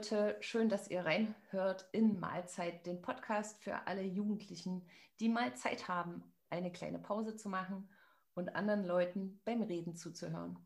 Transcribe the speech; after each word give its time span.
Leute, 0.00 0.38
schön, 0.40 0.70
dass 0.70 0.88
ihr 0.88 1.04
reinhört 1.04 1.86
in 1.92 2.18
Mahlzeit, 2.18 2.86
den 2.86 3.02
Podcast 3.02 3.62
für 3.62 3.86
alle 3.86 4.00
Jugendlichen, 4.00 4.82
die 5.20 5.28
mal 5.28 5.54
Zeit 5.56 5.88
haben, 5.88 6.24
eine 6.48 6.72
kleine 6.72 6.98
Pause 6.98 7.36
zu 7.36 7.50
machen 7.50 7.86
und 8.32 8.56
anderen 8.56 8.86
Leuten 8.86 9.42
beim 9.44 9.60
Reden 9.60 9.94
zuzuhören. 9.94 10.58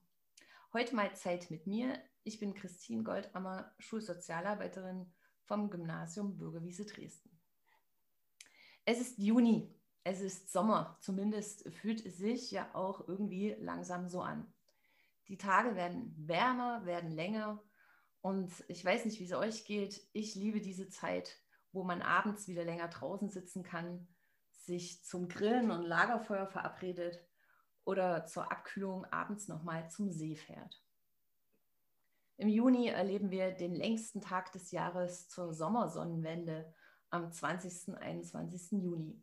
Heute 0.72 0.94
mal 0.94 1.16
Zeit 1.16 1.50
mit 1.50 1.66
mir. 1.66 2.00
Ich 2.22 2.38
bin 2.38 2.54
Christine 2.54 3.02
Goldammer, 3.02 3.74
Schulsozialarbeiterin 3.80 5.12
vom 5.42 5.68
Gymnasium 5.68 6.36
Bürgerwiese 6.36 6.84
Dresden. 6.84 7.36
Es 8.84 9.00
ist 9.00 9.18
Juni, 9.18 9.74
es 10.04 10.20
ist 10.20 10.52
Sommer, 10.52 10.96
zumindest 11.00 11.68
fühlt 11.72 12.06
es 12.06 12.18
sich 12.18 12.52
ja 12.52 12.72
auch 12.72 13.08
irgendwie 13.08 13.56
langsam 13.58 14.06
so 14.06 14.20
an. 14.20 14.46
Die 15.26 15.38
Tage 15.38 15.74
werden 15.74 16.14
wärmer, 16.16 16.86
werden 16.86 17.10
länger 17.10 17.60
und 18.24 18.64
ich 18.68 18.82
weiß 18.82 19.04
nicht, 19.04 19.20
wie 19.20 19.26
es 19.26 19.34
euch 19.34 19.66
geht. 19.66 20.00
Ich 20.14 20.34
liebe 20.34 20.62
diese 20.62 20.88
Zeit, 20.88 21.36
wo 21.72 21.84
man 21.84 22.00
abends 22.00 22.48
wieder 22.48 22.64
länger 22.64 22.88
draußen 22.88 23.28
sitzen 23.28 23.62
kann, 23.62 24.08
sich 24.50 25.04
zum 25.04 25.28
Grillen 25.28 25.70
und 25.70 25.82
Lagerfeuer 25.82 26.46
verabredet 26.46 27.20
oder 27.84 28.24
zur 28.24 28.50
Abkühlung 28.50 29.04
abends 29.12 29.46
nochmal 29.46 29.90
zum 29.90 30.10
See 30.10 30.36
fährt. 30.36 30.82
Im 32.38 32.48
Juni 32.48 32.88
erleben 32.88 33.30
wir 33.30 33.50
den 33.50 33.74
längsten 33.74 34.22
Tag 34.22 34.52
des 34.52 34.70
Jahres 34.70 35.28
zur 35.28 35.52
Sommersonnenwende 35.52 36.72
am 37.10 37.30
20. 37.30 37.88
und 37.88 37.98
21. 37.98 38.82
Juni. 38.82 39.22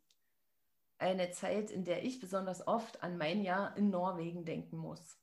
Eine 0.99 1.31
Zeit, 1.31 1.72
in 1.72 1.85
der 1.85 2.03
ich 2.03 2.19
besonders 2.19 2.67
oft 2.67 3.02
an 3.02 3.17
mein 3.17 3.41
Jahr 3.41 3.75
in 3.77 3.89
Norwegen 3.89 4.45
denken 4.45 4.77
muss 4.77 5.20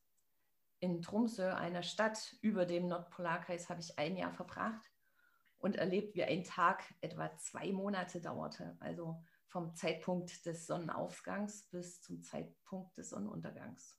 in 0.81 1.03
Tromsø, 1.03 1.55
einer 1.55 1.83
Stadt 1.83 2.37
über 2.41 2.67
dem 2.67 2.87
Nordpolarkreis, 2.87 3.69
habe 3.69 3.81
ich 3.81 3.99
ein 3.99 4.17
Jahr 4.17 4.33
verbracht 4.33 4.91
und 5.59 5.77
erlebt, 5.77 6.15
wie 6.15 6.25
ein 6.25 6.45
Tag 6.45 6.83
etwa 7.01 7.37
zwei 7.37 7.73
Monate 7.73 8.21
dauerte. 8.21 8.77
Also 8.81 9.23
vom 9.49 9.75
Zeitpunkt 9.75 10.47
des 10.47 10.67
Sonnenaufgangs 10.67 11.69
bis 11.71 12.01
zum 12.03 12.23
Zeitpunkt 12.23 12.97
des 12.97 13.11
Sonnenuntergangs. 13.11 13.99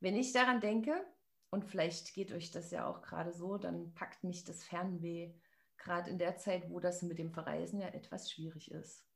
Wenn 0.00 0.16
ich 0.16 0.32
daran 0.32 0.60
denke, 0.60 1.04
und 1.50 1.64
vielleicht 1.64 2.12
geht 2.12 2.32
euch 2.32 2.50
das 2.50 2.70
ja 2.70 2.86
auch 2.86 3.00
gerade 3.00 3.32
so, 3.32 3.56
dann 3.56 3.94
packt 3.94 4.22
mich 4.22 4.44
das 4.44 4.64
Fernweh, 4.64 5.34
gerade 5.78 6.10
in 6.10 6.18
der 6.18 6.36
Zeit, 6.36 6.68
wo 6.68 6.78
das 6.78 7.02
mit 7.02 7.18
dem 7.18 7.30
Verreisen 7.30 7.80
ja 7.80 7.88
etwas 7.88 8.30
schwierig 8.30 8.70
ist 8.70 9.07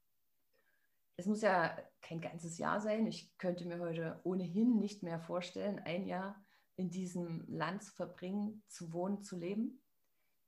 es 1.17 1.27
muss 1.27 1.43
ja 1.43 1.77
kein 2.01 2.21
ganzes 2.21 2.59
Jahr 2.59 2.81
sein. 2.81 3.07
Ich 3.07 3.37
könnte 3.39 3.67
mir 3.67 3.79
heute 3.79 4.21
ohnehin 4.25 4.79
nicht 4.79 5.03
mehr 5.03 5.21
vorstellen, 5.21 5.79
ein 5.79 6.07
Jahr 6.07 6.43
in 6.77 6.91
diesem 6.91 7.45
Land 7.49 7.85
zu 7.85 7.93
verbringen, 7.93 8.63
zu 8.67 8.93
wohnen, 8.93 9.23
zu 9.23 9.37
leben. 9.37 9.83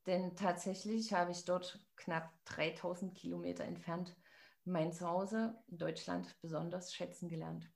Denn 0.06 0.36
tatsächlich 0.36 1.12
habe 1.12 1.30
ich 1.32 1.44
dort 1.44 1.86
knapp 1.96 2.32
3000 2.46 3.14
Kilometer 3.14 3.64
entfernt 3.64 4.16
mein 4.64 4.92
Zuhause 4.92 5.62
in 5.68 5.78
Deutschland 5.78 6.36
besonders 6.40 6.94
schätzen 6.94 7.28
gelernt. 7.28 7.70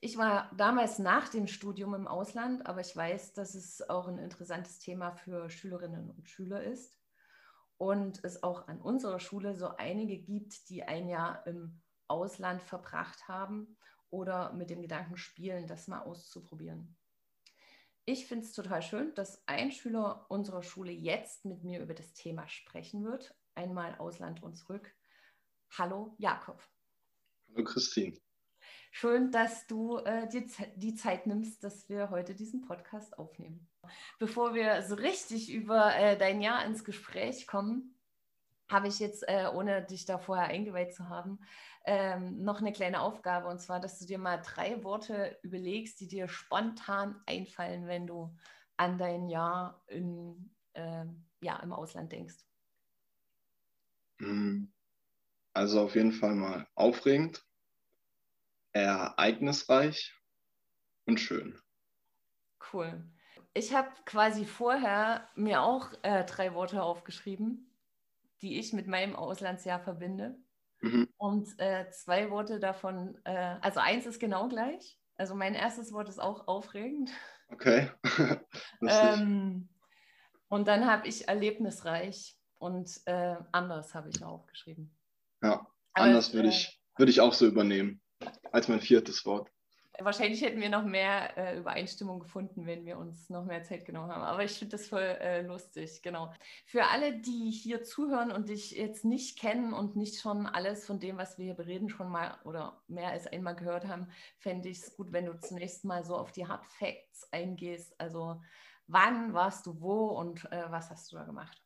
Ich 0.00 0.16
war 0.16 0.50
damals 0.56 0.98
nach 0.98 1.28
dem 1.28 1.46
Studium 1.46 1.94
im 1.94 2.06
Ausland, 2.06 2.66
aber 2.66 2.80
ich 2.80 2.94
weiß, 2.94 3.32
dass 3.32 3.54
es 3.54 3.86
auch 3.88 4.08
ein 4.08 4.18
interessantes 4.18 4.78
Thema 4.78 5.12
für 5.12 5.50
Schülerinnen 5.50 6.10
und 6.10 6.28
Schüler 6.28 6.62
ist 6.62 6.98
und 7.78 8.22
es 8.24 8.42
auch 8.42 8.68
an 8.68 8.80
unserer 8.80 9.20
Schule 9.20 9.54
so 9.54 9.68
einige 9.76 10.18
gibt, 10.18 10.68
die 10.68 10.82
ein 10.82 11.08
Jahr 11.08 11.46
im 11.46 11.80
Ausland 12.08 12.62
verbracht 12.62 13.28
haben 13.28 13.76
oder 14.10 14.52
mit 14.52 14.70
dem 14.70 14.82
Gedanken 14.82 15.16
spielen, 15.16 15.66
das 15.66 15.88
mal 15.88 16.02
auszuprobieren. 16.02 16.96
Ich 18.04 18.26
finde 18.26 18.46
es 18.46 18.52
total 18.52 18.82
schön, 18.82 19.14
dass 19.14 19.42
ein 19.48 19.72
Schüler 19.72 20.26
unserer 20.30 20.62
Schule 20.62 20.92
jetzt 20.92 21.44
mit 21.44 21.64
mir 21.64 21.82
über 21.82 21.94
das 21.94 22.12
Thema 22.12 22.46
sprechen 22.46 23.04
wird. 23.04 23.34
Einmal 23.56 23.96
Ausland 23.96 24.42
und 24.42 24.54
zurück. 24.56 24.94
Hallo 25.76 26.14
Jakob. 26.18 26.62
Hallo 27.48 27.64
Christine. 27.64 28.16
Schön, 28.92 29.32
dass 29.32 29.66
du 29.66 29.98
äh, 29.98 30.28
dir 30.28 30.46
die 30.76 30.94
Zeit 30.94 31.26
nimmst, 31.26 31.64
dass 31.64 31.88
wir 31.88 32.10
heute 32.10 32.34
diesen 32.34 32.62
Podcast 32.62 33.18
aufnehmen. 33.18 33.68
Bevor 34.18 34.54
wir 34.54 34.82
so 34.82 34.94
richtig 34.94 35.52
über 35.52 35.94
äh, 35.96 36.16
dein 36.16 36.40
Jahr 36.40 36.64
ins 36.64 36.84
Gespräch 36.84 37.46
kommen, 37.46 37.96
habe 38.70 38.88
ich 38.88 38.98
jetzt, 38.98 39.22
äh, 39.28 39.48
ohne 39.52 39.84
dich 39.84 40.06
da 40.06 40.18
vorher 40.18 40.46
eingeweiht 40.46 40.94
zu 40.94 41.08
haben, 41.08 41.38
ähm, 41.84 42.42
noch 42.42 42.60
eine 42.60 42.72
kleine 42.72 43.00
Aufgabe. 43.00 43.48
Und 43.48 43.60
zwar, 43.60 43.80
dass 43.80 43.98
du 43.98 44.06
dir 44.06 44.18
mal 44.18 44.38
drei 44.38 44.82
Worte 44.82 45.38
überlegst, 45.42 46.00
die 46.00 46.08
dir 46.08 46.28
spontan 46.28 47.20
einfallen, 47.26 47.86
wenn 47.86 48.06
du 48.06 48.36
an 48.76 48.98
dein 48.98 49.28
Jahr 49.28 49.82
in, 49.86 50.50
ähm, 50.74 51.24
ja, 51.40 51.56
im 51.60 51.72
Ausland 51.72 52.12
denkst. 52.12 52.36
Hm. 54.18 54.72
Also 55.54 55.80
auf 55.80 55.94
jeden 55.94 56.12
Fall 56.12 56.34
mal 56.34 56.66
aufregend 56.74 57.46
ereignisreich 58.72 60.14
und 61.06 61.18
schön. 61.18 61.58
Cool. 62.72 63.02
Ich 63.56 63.72
habe 63.72 63.88
quasi 64.04 64.44
vorher 64.44 65.26
mir 65.34 65.62
auch 65.62 65.88
äh, 66.02 66.24
drei 66.24 66.52
Worte 66.52 66.82
aufgeschrieben, 66.82 67.74
die 68.42 68.58
ich 68.58 68.74
mit 68.74 68.86
meinem 68.86 69.16
Auslandsjahr 69.16 69.80
verbinde. 69.80 70.36
Mhm. 70.82 71.08
Und 71.16 71.58
äh, 71.58 71.88
zwei 71.90 72.30
Worte 72.30 72.60
davon, 72.60 73.18
äh, 73.24 73.56
also 73.62 73.80
eins 73.80 74.04
ist 74.04 74.20
genau 74.20 74.48
gleich. 74.48 74.98
Also 75.16 75.34
mein 75.34 75.54
erstes 75.54 75.90
Wort 75.94 76.10
ist 76.10 76.20
auch 76.20 76.46
aufregend. 76.48 77.10
Okay. 77.48 77.90
ähm, 78.82 79.70
und 80.48 80.68
dann 80.68 80.86
habe 80.86 81.08
ich 81.08 81.26
erlebnisreich 81.26 82.36
und 82.58 82.90
äh, 83.06 83.36
anders 83.52 83.94
habe 83.94 84.10
ich 84.10 84.22
aufgeschrieben. 84.22 84.94
Ja, 85.42 85.66
anders 85.94 86.34
würde 86.34 86.50
ich, 86.50 86.78
würd 86.98 87.08
ich 87.08 87.22
auch 87.22 87.32
so 87.32 87.46
übernehmen 87.46 88.02
als 88.52 88.68
mein 88.68 88.80
viertes 88.82 89.24
Wort. 89.24 89.50
Wahrscheinlich 90.00 90.42
hätten 90.42 90.60
wir 90.60 90.68
noch 90.68 90.84
mehr 90.84 91.36
äh, 91.38 91.58
Übereinstimmung 91.58 92.20
gefunden, 92.20 92.66
wenn 92.66 92.84
wir 92.84 92.98
uns 92.98 93.30
noch 93.30 93.44
mehr 93.44 93.62
Zeit 93.62 93.84
genommen 93.84 94.10
haben. 94.10 94.22
Aber 94.22 94.44
ich 94.44 94.52
finde 94.52 94.76
das 94.76 94.88
voll 94.88 95.00
äh, 95.00 95.42
lustig, 95.42 96.02
genau. 96.02 96.32
Für 96.66 96.84
alle, 96.84 97.18
die 97.18 97.50
hier 97.50 97.82
zuhören 97.82 98.30
und 98.30 98.48
dich 98.48 98.72
jetzt 98.72 99.04
nicht 99.04 99.38
kennen 99.38 99.72
und 99.72 99.96
nicht 99.96 100.20
schon 100.20 100.46
alles 100.46 100.84
von 100.84 101.00
dem, 101.00 101.16
was 101.16 101.38
wir 101.38 101.46
hier 101.46 101.54
bereden, 101.54 101.88
schon 101.88 102.10
mal 102.10 102.38
oder 102.44 102.82
mehr 102.88 103.10
als 103.10 103.26
einmal 103.26 103.56
gehört 103.56 103.86
haben, 103.86 104.08
fände 104.38 104.68
ich 104.68 104.78
es 104.78 104.96
gut, 104.96 105.12
wenn 105.12 105.26
du 105.26 105.38
zunächst 105.38 105.84
mal 105.84 106.04
so 106.04 106.16
auf 106.16 106.32
die 106.32 106.46
Hard 106.46 106.66
Facts 106.66 107.26
eingehst. 107.32 107.98
Also 107.98 108.40
wann 108.86 109.32
warst 109.34 109.66
du 109.66 109.80
wo 109.80 110.08
und 110.08 110.44
äh, 110.52 110.64
was 110.70 110.90
hast 110.90 111.10
du 111.12 111.16
da 111.16 111.24
gemacht? 111.24 111.62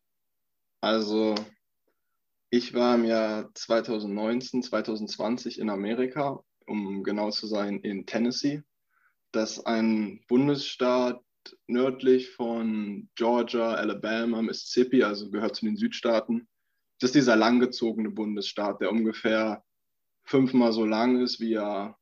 Also 0.80 1.34
ich 2.50 2.74
war 2.74 2.94
im 2.94 3.04
Jahr 3.04 3.54
2019, 3.54 4.62
2020 4.62 5.58
in 5.58 5.70
Amerika, 5.70 6.42
um 6.70 7.02
genau 7.02 7.30
zu 7.30 7.46
sein, 7.46 7.80
in 7.80 8.06
Tennessee. 8.06 8.62
Das 9.32 9.58
ist 9.58 9.66
ein 9.66 10.20
Bundesstaat 10.28 11.20
nördlich 11.66 12.30
von 12.30 13.08
Georgia, 13.14 13.74
Alabama, 13.74 14.42
Mississippi, 14.42 15.02
also 15.02 15.30
gehört 15.30 15.56
zu 15.56 15.66
den 15.66 15.76
Südstaaten. 15.76 16.48
Das 17.00 17.08
ist 17.08 17.14
dieser 17.14 17.36
langgezogene 17.36 18.10
Bundesstaat, 18.10 18.80
der 18.80 18.90
ungefähr 18.90 19.64
fünfmal 20.24 20.72
so 20.72 20.84
lang 20.84 21.22
ist, 21.22 21.40
wie 21.40 21.54
er 21.54 21.98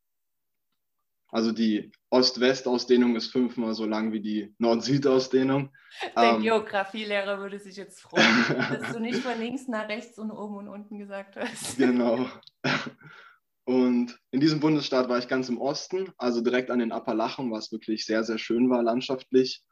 also 1.31 1.53
die 1.53 1.93
Ost-West-Ausdehnung 2.11 3.15
ist 3.15 3.31
fünfmal 3.31 3.75
so 3.75 3.85
lang 3.85 4.13
wie 4.13 4.21
die 4.21 4.55
Nord-Süd-Ausdehnung. 4.59 5.71
Dein 6.15 6.37
ähm, 6.37 6.43
Geografielehrer 6.43 7.39
würde 7.39 7.59
sich 7.59 7.77
jetzt 7.77 8.01
freuen, 8.01 8.45
dass 8.49 8.95
du 8.95 9.01
nicht 9.01 9.19
von 9.19 9.39
links 9.39 9.69
nach 9.69 9.89
rechts 9.89 10.19
und 10.19 10.31
oben 10.31 10.57
und 10.57 10.69
unten 10.69 10.99
gesagt 10.99 11.37
hast. 11.37 11.77
Genau. 11.79 12.29
Und 13.69 14.19
in 14.31 14.41
diesem 14.41 14.61
Bundesstaat 14.61 15.11
war 15.11 15.19
ich 15.19 15.29
ganz 15.29 15.51
im 15.51 15.61
Osten, 15.61 16.11
also 16.17 16.41
direkt 16.41 16.71
an 16.71 16.79
den 16.79 16.91
Appalachen, 16.91 17.51
was 17.51 17.71
wirklich 17.71 18.07
sehr, 18.07 18.25
sehr 18.25 18.39
schön 18.39 18.71
war 18.71 18.83
landschaftlich. 18.83 19.63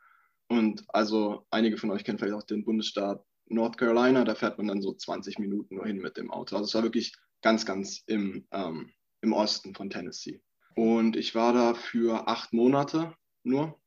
Und 0.49 0.85
also 0.89 1.47
einige 1.49 1.79
von 1.79 1.91
euch 1.91 2.05
kennen 2.05 2.19
vielleicht 2.19 2.35
auch 2.35 2.43
den 2.43 2.67
Bundesstaat 2.67 3.25
North 3.47 3.79
Carolina, 3.79 4.25
da 4.25 4.35
fährt 4.35 4.59
man 4.59 4.67
dann 4.67 4.83
so 4.83 4.93
20 4.93 5.39
Minuten 5.39 5.77
nur 5.77 5.87
hin 5.87 5.97
mit 5.97 6.19
dem 6.19 6.31
Auto. 6.31 6.57
Also 6.57 6.67
es 6.67 6.75
war 6.75 6.83
wirklich 6.83 7.17
ganz, 7.41 7.65
ganz 7.65 8.03
im, 8.05 8.47
ähm, 8.51 8.93
im 9.23 9.33
Osten 9.33 9.75
von 9.75 9.89
Tennessee. 9.89 10.43
Und 10.75 11.17
ich 11.17 11.35
war 11.35 11.55
da 11.55 11.73
für 11.73 12.29
acht 12.29 12.53
Monate 12.53 13.15
nur. 13.45 13.81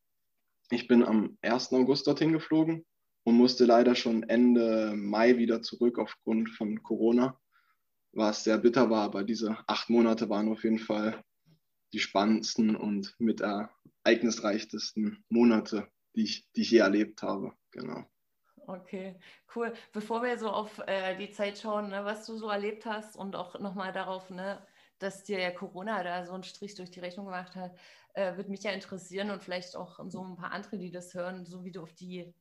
Ich 0.71 0.87
bin 0.87 1.03
am 1.03 1.37
1. 1.43 1.71
August 1.73 2.07
dorthin 2.07 2.33
geflogen 2.33 2.83
und 3.25 3.35
musste 3.35 3.65
leider 3.65 3.93
schon 3.93 4.23
Ende 4.23 4.91
Mai 4.95 5.37
wieder 5.37 5.61
zurück 5.61 5.99
aufgrund 5.99 6.49
von 6.49 6.81
Corona, 6.81 7.39
was 8.11 8.43
sehr 8.43 8.57
bitter 8.57 8.89
war. 8.89 9.03
Aber 9.03 9.23
diese 9.23 9.57
acht 9.67 9.89
Monate 9.89 10.29
waren 10.29 10.49
auf 10.49 10.63
jeden 10.63 10.79
Fall 10.79 11.23
die 11.93 11.99
spannendsten 11.99 12.75
und 12.75 13.15
mit 13.19 13.41
ereignisreichtesten 13.41 15.23
Monate, 15.29 15.87
die 16.15 16.23
ich, 16.23 16.51
die 16.53 16.61
ich 16.61 16.71
je 16.71 16.79
erlebt 16.79 17.21
habe. 17.23 17.53
Genau. 17.71 18.05
Okay, 18.67 19.19
cool. 19.55 19.73
Bevor 19.93 20.21
wir 20.21 20.37
so 20.37 20.49
auf 20.49 20.79
äh, 20.85 21.17
die 21.17 21.31
Zeit 21.31 21.57
schauen, 21.57 21.89
ne, 21.89 22.05
was 22.05 22.27
du 22.27 22.37
so 22.37 22.49
erlebt 22.49 22.85
hast 22.85 23.15
und 23.15 23.35
auch 23.35 23.59
nochmal 23.59 23.91
darauf, 23.91 24.29
ne, 24.29 24.63
dass 24.99 25.23
dir 25.23 25.39
ja 25.39 25.49
Corona 25.49 26.03
da 26.03 26.23
so 26.25 26.33
einen 26.33 26.43
Strich 26.43 26.75
durch 26.75 26.91
die 26.91 26.99
Rechnung 26.99 27.25
gemacht 27.25 27.55
hat, 27.55 27.75
äh, 28.13 28.35
würde 28.35 28.51
mich 28.51 28.61
ja 28.61 28.71
interessieren 28.71 29.31
und 29.31 29.43
vielleicht 29.43 29.75
auch 29.75 29.99
so 30.09 30.23
ein 30.23 30.35
paar 30.35 30.51
andere, 30.51 30.77
die 30.77 30.91
das 30.91 31.15
hören, 31.15 31.45
so 31.45 31.63
wie 31.63 31.71
du 31.71 31.81
auf 31.81 31.93
die 31.93 32.31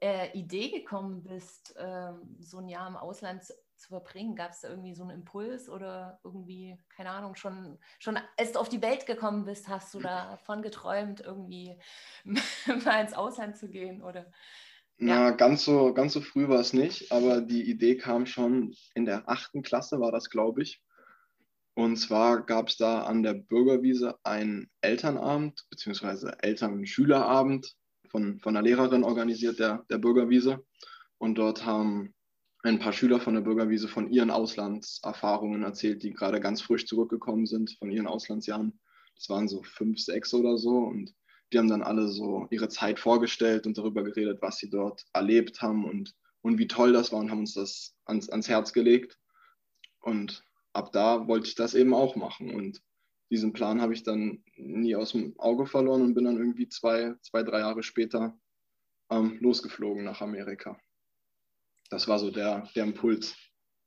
äh, 0.00 0.36
Idee 0.38 0.70
gekommen 0.70 1.22
bist, 1.22 1.74
äh, 1.76 2.12
so 2.40 2.58
ein 2.58 2.68
Jahr 2.68 2.88
im 2.88 2.96
Ausland 2.96 3.44
zu, 3.80 3.88
verbringen? 3.88 4.36
Gab 4.36 4.52
es 4.52 4.60
da 4.60 4.68
irgendwie 4.68 4.94
so 4.94 5.02
einen 5.02 5.12
Impuls 5.12 5.68
oder 5.68 6.20
irgendwie, 6.22 6.76
keine 6.94 7.10
Ahnung, 7.10 7.34
schon, 7.34 7.78
schon 7.98 8.18
als 8.36 8.52
du 8.52 8.58
auf 8.58 8.68
die 8.68 8.82
Welt 8.82 9.06
gekommen 9.06 9.44
bist, 9.44 9.68
hast 9.68 9.92
du 9.94 10.00
davon 10.00 10.62
geträumt, 10.62 11.20
irgendwie 11.20 11.78
mal 12.84 13.02
ins 13.02 13.14
Ausland 13.14 13.56
zu 13.56 13.68
gehen? 13.68 14.02
Oder? 14.02 14.30
Na, 14.98 15.30
ganz 15.30 15.64
so, 15.64 15.94
ganz 15.94 16.12
so 16.12 16.20
früh 16.20 16.48
war 16.48 16.60
es 16.60 16.74
nicht, 16.74 17.10
aber 17.10 17.40
die 17.40 17.68
Idee 17.70 17.96
kam 17.96 18.26
schon 18.26 18.74
in 18.94 19.06
der 19.06 19.28
achten 19.28 19.62
Klasse, 19.62 19.98
war 19.98 20.12
das, 20.12 20.28
glaube 20.28 20.62
ich. 20.62 20.82
Und 21.74 21.96
zwar 21.96 22.44
gab 22.44 22.68
es 22.68 22.76
da 22.76 23.04
an 23.04 23.22
der 23.22 23.32
Bürgerwiese 23.32 24.18
einen 24.24 24.70
Elternabend, 24.82 25.64
beziehungsweise 25.70 26.36
Eltern-Schülerabend 26.42 27.74
von, 28.10 28.40
von 28.40 28.54
einer 28.54 28.62
Lehrerin 28.62 29.02
organisiert, 29.04 29.58
der, 29.58 29.84
der 29.88 29.96
Bürgerwiese. 29.96 30.62
Und 31.16 31.36
dort 31.36 31.64
haben 31.64 32.14
ein 32.62 32.78
paar 32.78 32.92
Schüler 32.92 33.20
von 33.20 33.34
der 33.34 33.40
Bürgerwiese 33.40 33.88
von 33.88 34.10
ihren 34.10 34.30
Auslandserfahrungen 34.30 35.62
erzählt, 35.62 36.02
die 36.02 36.12
gerade 36.12 36.40
ganz 36.40 36.60
frisch 36.60 36.86
zurückgekommen 36.86 37.46
sind 37.46 37.76
von 37.78 37.90
ihren 37.90 38.06
Auslandsjahren. 38.06 38.78
Das 39.16 39.28
waren 39.30 39.48
so 39.48 39.62
fünf, 39.62 39.98
sechs 39.98 40.34
oder 40.34 40.58
so. 40.58 40.76
Und 40.78 41.14
die 41.52 41.58
haben 41.58 41.68
dann 41.68 41.82
alle 41.82 42.08
so 42.08 42.46
ihre 42.50 42.68
Zeit 42.68 42.98
vorgestellt 42.98 43.66
und 43.66 43.78
darüber 43.78 44.04
geredet, 44.04 44.42
was 44.42 44.58
sie 44.58 44.68
dort 44.68 45.04
erlebt 45.12 45.62
haben 45.62 45.84
und, 45.84 46.14
und 46.42 46.58
wie 46.58 46.68
toll 46.68 46.92
das 46.92 47.12
war 47.12 47.20
und 47.20 47.30
haben 47.30 47.40
uns 47.40 47.54
das 47.54 47.96
ans, 48.04 48.28
ans 48.28 48.48
Herz 48.48 48.72
gelegt. 48.72 49.18
Und 50.00 50.44
ab 50.72 50.92
da 50.92 51.26
wollte 51.28 51.48
ich 51.48 51.54
das 51.54 51.74
eben 51.74 51.94
auch 51.94 52.14
machen. 52.14 52.54
Und 52.54 52.82
diesen 53.30 53.52
Plan 53.52 53.80
habe 53.80 53.94
ich 53.94 54.02
dann 54.02 54.44
nie 54.56 54.96
aus 54.96 55.12
dem 55.12 55.38
Auge 55.38 55.66
verloren 55.66 56.02
und 56.02 56.14
bin 56.14 56.24
dann 56.24 56.36
irgendwie 56.36 56.68
zwei, 56.68 57.14
zwei 57.22 57.42
drei 57.42 57.60
Jahre 57.60 57.82
später 57.82 58.38
ähm, 59.10 59.38
losgeflogen 59.40 60.04
nach 60.04 60.20
Amerika. 60.20 60.78
Das 61.90 62.08
war 62.08 62.18
so 62.18 62.30
der, 62.30 62.66
der 62.74 62.84
Impuls. 62.84 63.36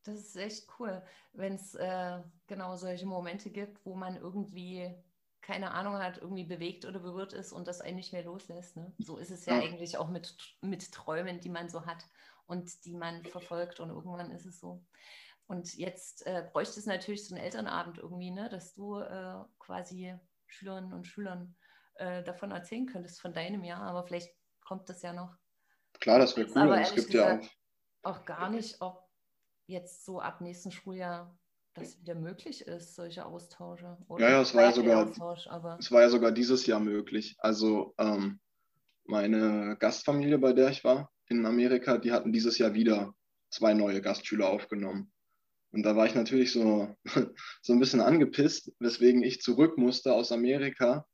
Das 0.03 0.19
ist 0.19 0.35
echt 0.35 0.67
cool, 0.77 1.01
wenn 1.31 1.55
es 1.55 1.75
äh, 1.75 2.19
genau 2.47 2.75
solche 2.75 3.05
Momente 3.05 3.49
gibt, 3.49 3.85
wo 3.85 3.95
man 3.95 4.17
irgendwie 4.17 4.93
keine 5.41 5.71
Ahnung 5.71 5.97
hat, 5.97 6.17
irgendwie 6.17 6.45
bewegt 6.45 6.85
oder 6.85 6.99
berührt 6.99 7.33
ist 7.33 7.51
und 7.51 7.67
das 7.67 7.81
einen 7.81 7.97
nicht 7.97 8.13
mehr 8.13 8.23
loslässt. 8.23 8.77
Ne? 8.77 8.93
So 8.99 9.17
ist 9.17 9.29
es 9.29 9.45
ja, 9.45 9.55
ja, 9.55 9.61
eigentlich 9.61 9.97
auch 9.97 10.09
mit, 10.09 10.35
mit 10.61 10.91
Träumen, 10.91 11.41
die 11.41 11.49
man 11.49 11.69
so 11.69 11.85
hat 11.85 12.05
und 12.47 12.85
die 12.85 12.93
man 12.93 13.23
verfolgt 13.25 13.79
und 13.79 13.89
irgendwann 13.89 14.31
ist 14.31 14.45
es 14.45 14.59
so. 14.59 14.83
Und 15.47 15.75
jetzt 15.75 16.25
äh, 16.25 16.47
bräuchte 16.51 16.79
es 16.79 16.85
natürlich 16.85 17.27
so 17.27 17.35
einen 17.35 17.43
Elternabend 17.43 17.97
irgendwie, 17.97 18.31
ne? 18.31 18.47
dass 18.49 18.73
du 18.73 18.99
äh, 18.99 19.35
quasi 19.59 20.15
Schülerinnen 20.47 20.93
und 20.93 21.07
Schülern 21.07 21.55
äh, 21.95 22.23
davon 22.23 22.51
erzählen 22.51 22.85
könntest, 22.85 23.19
von 23.19 23.33
deinem 23.33 23.63
Jahr, 23.63 23.81
aber 23.81 24.03
vielleicht 24.05 24.33
kommt 24.61 24.87
das 24.87 25.01
ja 25.01 25.11
noch. 25.11 25.35
Klar, 25.99 26.19
das 26.19 26.37
wäre 26.37 26.49
cool. 26.49 26.61
Aber 26.61 26.79
es 26.79 26.95
gibt 26.95 27.13
ja 27.13 27.37
auch. 27.37 27.47
Auch 28.03 28.25
gar 28.25 28.49
nicht, 28.49 28.81
ob 28.81 29.09
jetzt 29.67 30.05
so 30.05 30.19
ab 30.19 30.41
nächsten 30.41 30.71
Schuljahr 30.71 31.37
das 31.73 31.99
wieder 31.99 32.15
möglich 32.15 32.61
ist, 32.61 32.95
solche 32.95 33.25
Austausche. 33.25 33.97
Oder 34.07 34.25
ja, 34.25 34.31
ja, 34.35 34.41
es 34.41 34.53
war 34.53 34.63
ja, 34.63 34.71
sogar, 34.71 35.77
es 35.79 35.91
war 35.91 36.01
ja 36.01 36.09
sogar 36.09 36.31
dieses 36.31 36.65
Jahr 36.67 36.79
möglich. 36.79 37.35
Also 37.39 37.95
ähm, 37.97 38.39
meine 39.05 39.75
Gastfamilie, 39.79 40.37
bei 40.37 40.53
der 40.53 40.69
ich 40.69 40.83
war 40.83 41.11
in 41.29 41.45
Amerika, 41.45 41.97
die 41.97 42.11
hatten 42.11 42.31
dieses 42.31 42.57
Jahr 42.57 42.73
wieder 42.73 43.15
zwei 43.49 43.73
neue 43.73 44.01
Gastschüler 44.01 44.49
aufgenommen. 44.49 45.11
Und 45.71 45.83
da 45.83 45.95
war 45.95 46.05
ich 46.05 46.13
natürlich 46.13 46.51
so, 46.51 46.95
so 47.61 47.73
ein 47.73 47.79
bisschen 47.79 48.01
angepisst, 48.01 48.71
weswegen 48.79 49.23
ich 49.23 49.41
zurück 49.41 49.77
musste 49.77 50.13
aus 50.13 50.31
Amerika, 50.31 51.07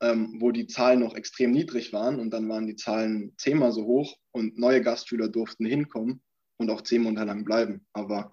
ähm, 0.00 0.36
wo 0.40 0.50
die 0.50 0.66
Zahlen 0.66 1.00
noch 1.00 1.14
extrem 1.14 1.50
niedrig 1.50 1.92
waren. 1.92 2.20
Und 2.20 2.30
dann 2.30 2.48
waren 2.48 2.66
die 2.66 2.76
Zahlen 2.76 3.34
zehnmal 3.36 3.72
so 3.72 3.84
hoch 3.84 4.16
und 4.32 4.58
neue 4.58 4.82
Gastschüler 4.82 5.28
durften 5.28 5.66
hinkommen 5.66 6.22
und 6.56 6.70
auch 6.70 6.82
zehn 6.82 7.02
Monate 7.02 7.26
lang 7.26 7.44
bleiben. 7.44 7.86
Aber 7.92 8.32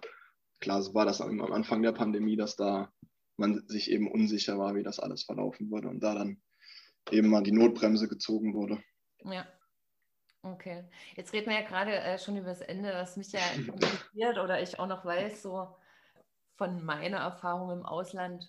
klar, 0.59 0.81
so 0.81 0.93
war 0.93 1.05
das 1.05 1.21
am 1.21 1.41
Anfang 1.41 1.81
der 1.81 1.91
Pandemie, 1.91 2.35
dass 2.35 2.55
da 2.55 2.91
man 3.37 3.67
sich 3.67 3.91
eben 3.91 4.09
unsicher 4.09 4.57
war, 4.57 4.75
wie 4.75 4.83
das 4.83 4.99
alles 4.99 5.23
verlaufen 5.23 5.69
würde 5.71 5.89
und 5.89 6.01
da 6.01 6.15
dann 6.15 6.41
eben 7.11 7.29
mal 7.29 7.43
die 7.43 7.51
Notbremse 7.51 8.07
gezogen 8.07 8.53
wurde. 8.53 8.81
Ja. 9.23 9.45
Okay. 10.43 10.85
Jetzt 11.15 11.33
reden 11.33 11.49
wir 11.49 11.59
ja 11.59 11.67
gerade 11.67 11.93
äh, 11.93 12.17
schon 12.17 12.37
über 12.37 12.47
das 12.47 12.61
Ende, 12.61 12.93
was 12.93 13.17
mich 13.17 13.31
ja 13.31 13.41
interessiert 13.55 14.37
oder 14.37 14.61
ich 14.61 14.79
auch 14.79 14.87
noch 14.87 15.03
weiß, 15.03 15.41
so 15.41 15.75
von 16.55 16.83
meiner 16.83 17.17
Erfahrung 17.17 17.71
im 17.71 17.85
Ausland, 17.85 18.47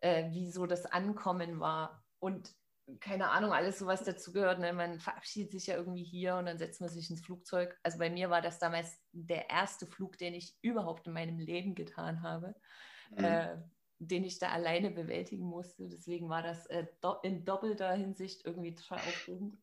äh, 0.00 0.30
wie 0.30 0.50
so 0.50 0.66
das 0.66 0.86
Ankommen 0.86 1.60
war. 1.60 2.01
Und 2.22 2.54
keine 3.00 3.30
Ahnung, 3.30 3.52
alles 3.52 3.80
so 3.80 3.86
was 3.86 4.04
dazugehört. 4.04 4.60
Ne? 4.60 4.72
Man 4.72 5.00
verabschiedet 5.00 5.50
sich 5.50 5.66
ja 5.66 5.76
irgendwie 5.76 6.04
hier 6.04 6.36
und 6.36 6.46
dann 6.46 6.58
setzt 6.58 6.80
man 6.80 6.88
sich 6.88 7.10
ins 7.10 7.20
Flugzeug. 7.20 7.76
Also 7.82 7.98
bei 7.98 8.10
mir 8.10 8.30
war 8.30 8.40
das 8.40 8.60
damals 8.60 8.96
der 9.10 9.50
erste 9.50 9.88
Flug, 9.88 10.18
den 10.18 10.32
ich 10.34 10.56
überhaupt 10.62 11.08
in 11.08 11.14
meinem 11.14 11.40
Leben 11.40 11.74
getan 11.74 12.22
habe, 12.22 12.54
mhm. 13.10 13.24
äh, 13.24 13.56
den 13.98 14.22
ich 14.22 14.38
da 14.38 14.50
alleine 14.50 14.92
bewältigen 14.92 15.44
musste. 15.44 15.88
Deswegen 15.88 16.28
war 16.28 16.42
das 16.42 16.66
äh, 16.66 16.86
do 17.00 17.16
in 17.24 17.44
doppelter 17.44 17.92
Hinsicht 17.92 18.46
irgendwie 18.46 18.74
total 18.74 18.98
aufregend. 18.98 19.58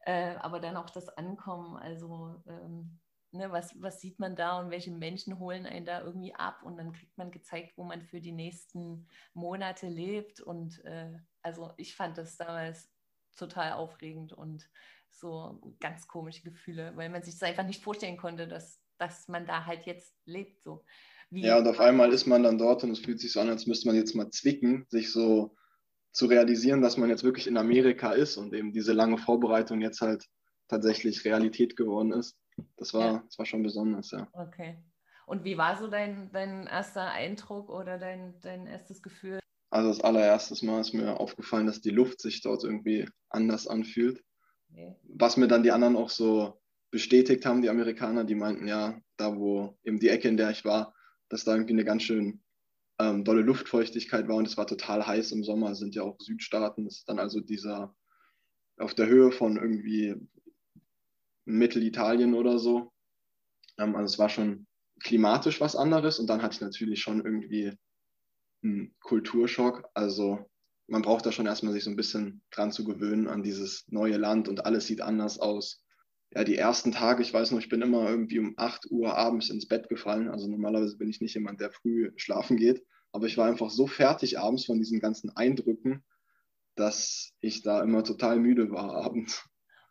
Äh, 0.00 0.34
aber 0.36 0.58
dann 0.58 0.76
auch 0.76 0.90
das 0.90 1.08
Ankommen, 1.10 1.76
also 1.76 2.42
ähm, 2.48 2.98
ne, 3.30 3.52
was, 3.52 3.80
was 3.80 4.00
sieht 4.00 4.18
man 4.18 4.34
da 4.34 4.58
und 4.58 4.70
welche 4.70 4.90
Menschen 4.90 5.38
holen 5.38 5.66
einen 5.66 5.86
da 5.86 6.00
irgendwie 6.00 6.34
ab 6.34 6.62
und 6.64 6.76
dann 6.76 6.92
kriegt 6.92 7.16
man 7.18 7.30
gezeigt, 7.30 7.76
wo 7.76 7.84
man 7.84 8.02
für 8.02 8.20
die 8.20 8.32
nächsten 8.32 9.06
Monate 9.34 9.88
lebt 9.88 10.40
und 10.40 10.84
äh, 10.84 11.12
also 11.42 11.72
ich 11.76 11.94
fand 11.94 12.18
das 12.18 12.36
damals 12.36 12.90
total 13.36 13.72
aufregend 13.72 14.32
und 14.32 14.68
so 15.10 15.60
ganz 15.80 16.08
komische 16.08 16.42
Gefühle, 16.42 16.92
weil 16.96 17.08
man 17.08 17.22
sich 17.22 17.38
das 17.38 17.48
einfach 17.48 17.66
nicht 17.66 17.82
vorstellen 17.82 18.16
konnte, 18.16 18.48
dass, 18.48 18.80
dass 18.98 19.28
man 19.28 19.46
da 19.46 19.66
halt 19.66 19.86
jetzt 19.86 20.14
lebt. 20.24 20.62
So. 20.62 20.84
Wie 21.30 21.42
ja, 21.42 21.58
und 21.58 21.68
auf 21.68 21.80
einmal 21.80 22.12
ist 22.12 22.26
man 22.26 22.42
dann 22.42 22.58
dort 22.58 22.84
und 22.84 22.90
es 22.90 23.00
fühlt 23.00 23.20
sich 23.20 23.32
so 23.32 23.40
an, 23.40 23.48
als 23.48 23.66
müsste 23.66 23.88
man 23.88 23.96
jetzt 23.96 24.14
mal 24.14 24.30
zwicken, 24.30 24.86
sich 24.88 25.12
so 25.12 25.56
zu 26.12 26.26
realisieren, 26.26 26.82
dass 26.82 26.96
man 26.96 27.08
jetzt 27.08 27.22
wirklich 27.22 27.46
in 27.46 27.56
Amerika 27.56 28.12
ist 28.12 28.36
und 28.36 28.52
eben 28.52 28.72
diese 28.72 28.92
lange 28.92 29.18
Vorbereitung 29.18 29.80
jetzt 29.80 30.00
halt 30.00 30.26
tatsächlich 30.68 31.24
Realität 31.24 31.76
geworden 31.76 32.12
ist. 32.12 32.36
Das 32.76 32.94
war, 32.94 33.12
ja. 33.12 33.22
das 33.26 33.38
war 33.38 33.46
schon 33.46 33.62
besonders, 33.62 34.10
ja. 34.10 34.28
Okay. 34.32 34.82
Und 35.26 35.44
wie 35.44 35.56
war 35.56 35.76
so 35.76 35.86
dein, 35.86 36.32
dein 36.32 36.66
erster 36.66 37.10
Eindruck 37.10 37.70
oder 37.70 37.98
dein, 37.98 38.40
dein 38.40 38.66
erstes 38.66 39.02
Gefühl? 39.02 39.38
Also 39.70 39.88
das 39.88 40.00
allererste 40.00 40.66
Mal 40.66 40.80
ist 40.80 40.92
mir 40.92 41.18
aufgefallen, 41.20 41.66
dass 41.66 41.80
die 41.80 41.90
Luft 41.90 42.20
sich 42.20 42.42
dort 42.42 42.64
irgendwie 42.64 43.08
anders 43.28 43.66
anfühlt. 43.68 44.22
Was 45.04 45.36
mir 45.36 45.48
dann 45.48 45.62
die 45.62 45.72
anderen 45.72 45.96
auch 45.96 46.10
so 46.10 46.60
bestätigt 46.90 47.46
haben, 47.46 47.62
die 47.62 47.70
Amerikaner, 47.70 48.24
die 48.24 48.34
meinten, 48.34 48.66
ja, 48.66 49.00
da 49.16 49.36
wo 49.36 49.78
eben 49.84 50.00
die 50.00 50.08
Ecke, 50.08 50.28
in 50.28 50.36
der 50.36 50.50
ich 50.50 50.64
war, 50.64 50.94
dass 51.28 51.44
da 51.44 51.52
irgendwie 51.52 51.74
eine 51.74 51.84
ganz 51.84 52.02
schön 52.02 52.42
ähm, 52.98 53.24
dolle 53.24 53.42
Luftfeuchtigkeit 53.42 54.28
war 54.28 54.36
und 54.36 54.46
es 54.46 54.56
war 54.56 54.66
total 54.66 55.06
heiß 55.06 55.32
im 55.32 55.44
Sommer, 55.44 55.74
sind 55.74 55.94
ja 55.94 56.02
auch 56.02 56.18
Südstaaten, 56.20 56.84
das 56.84 56.98
ist 56.98 57.08
dann 57.08 57.18
also 57.18 57.40
dieser 57.40 57.94
auf 58.76 58.94
der 58.94 59.06
Höhe 59.06 59.30
von 59.30 59.56
irgendwie 59.56 60.16
Mittelitalien 61.44 62.34
oder 62.34 62.58
so. 62.58 62.92
Ähm, 63.78 63.94
also 63.94 64.12
es 64.12 64.18
war 64.18 64.28
schon 64.28 64.66
klimatisch 65.02 65.60
was 65.60 65.76
anderes 65.76 66.18
und 66.18 66.26
dann 66.26 66.42
hatte 66.42 66.54
ich 66.56 66.60
natürlich 66.60 67.00
schon 67.00 67.24
irgendwie 67.24 67.72
einen 68.62 68.94
Kulturschock. 69.00 69.88
Also 69.94 70.50
man 70.86 71.02
braucht 71.02 71.24
da 71.24 71.32
schon 71.32 71.46
erstmal 71.46 71.72
sich 71.72 71.84
so 71.84 71.90
ein 71.90 71.96
bisschen 71.96 72.42
dran 72.50 72.72
zu 72.72 72.84
gewöhnen 72.84 73.28
an 73.28 73.42
dieses 73.42 73.84
neue 73.88 74.16
Land 74.16 74.48
und 74.48 74.66
alles 74.66 74.86
sieht 74.86 75.00
anders 75.00 75.38
aus. 75.38 75.84
Ja, 76.32 76.44
die 76.44 76.56
ersten 76.56 76.92
Tage, 76.92 77.22
ich 77.22 77.34
weiß 77.34 77.50
noch, 77.50 77.58
ich 77.58 77.68
bin 77.68 77.82
immer 77.82 78.08
irgendwie 78.08 78.38
um 78.38 78.54
8 78.56 78.90
Uhr 78.90 79.16
abends 79.16 79.50
ins 79.50 79.66
Bett 79.66 79.88
gefallen. 79.88 80.28
Also 80.28 80.48
normalerweise 80.48 80.96
bin 80.96 81.08
ich 81.08 81.20
nicht 81.20 81.34
jemand, 81.34 81.60
der 81.60 81.72
früh 81.72 82.12
schlafen 82.16 82.56
geht. 82.56 82.84
Aber 83.12 83.26
ich 83.26 83.36
war 83.36 83.48
einfach 83.48 83.70
so 83.70 83.86
fertig 83.86 84.38
abends 84.38 84.66
von 84.66 84.78
diesen 84.78 85.00
ganzen 85.00 85.34
Eindrücken, 85.36 86.04
dass 86.76 87.32
ich 87.40 87.62
da 87.62 87.82
immer 87.82 88.04
total 88.04 88.38
müde 88.38 88.70
war 88.70 88.94
abends. 89.04 89.44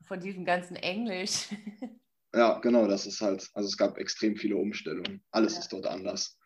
Von 0.07 0.21
diesem 0.21 0.45
ganzen 0.45 0.77
Englisch. 0.77 1.49
ja, 2.33 2.59
genau, 2.59 2.87
das 2.87 3.05
ist 3.05 3.21
halt, 3.21 3.49
also 3.53 3.67
es 3.67 3.77
gab 3.77 3.97
extrem 3.97 4.37
viele 4.37 4.55
Umstellungen. 4.55 5.21
Alles 5.31 5.55
ja. 5.55 5.59
ist 5.59 5.73
dort 5.73 5.85
anders. 5.85 6.38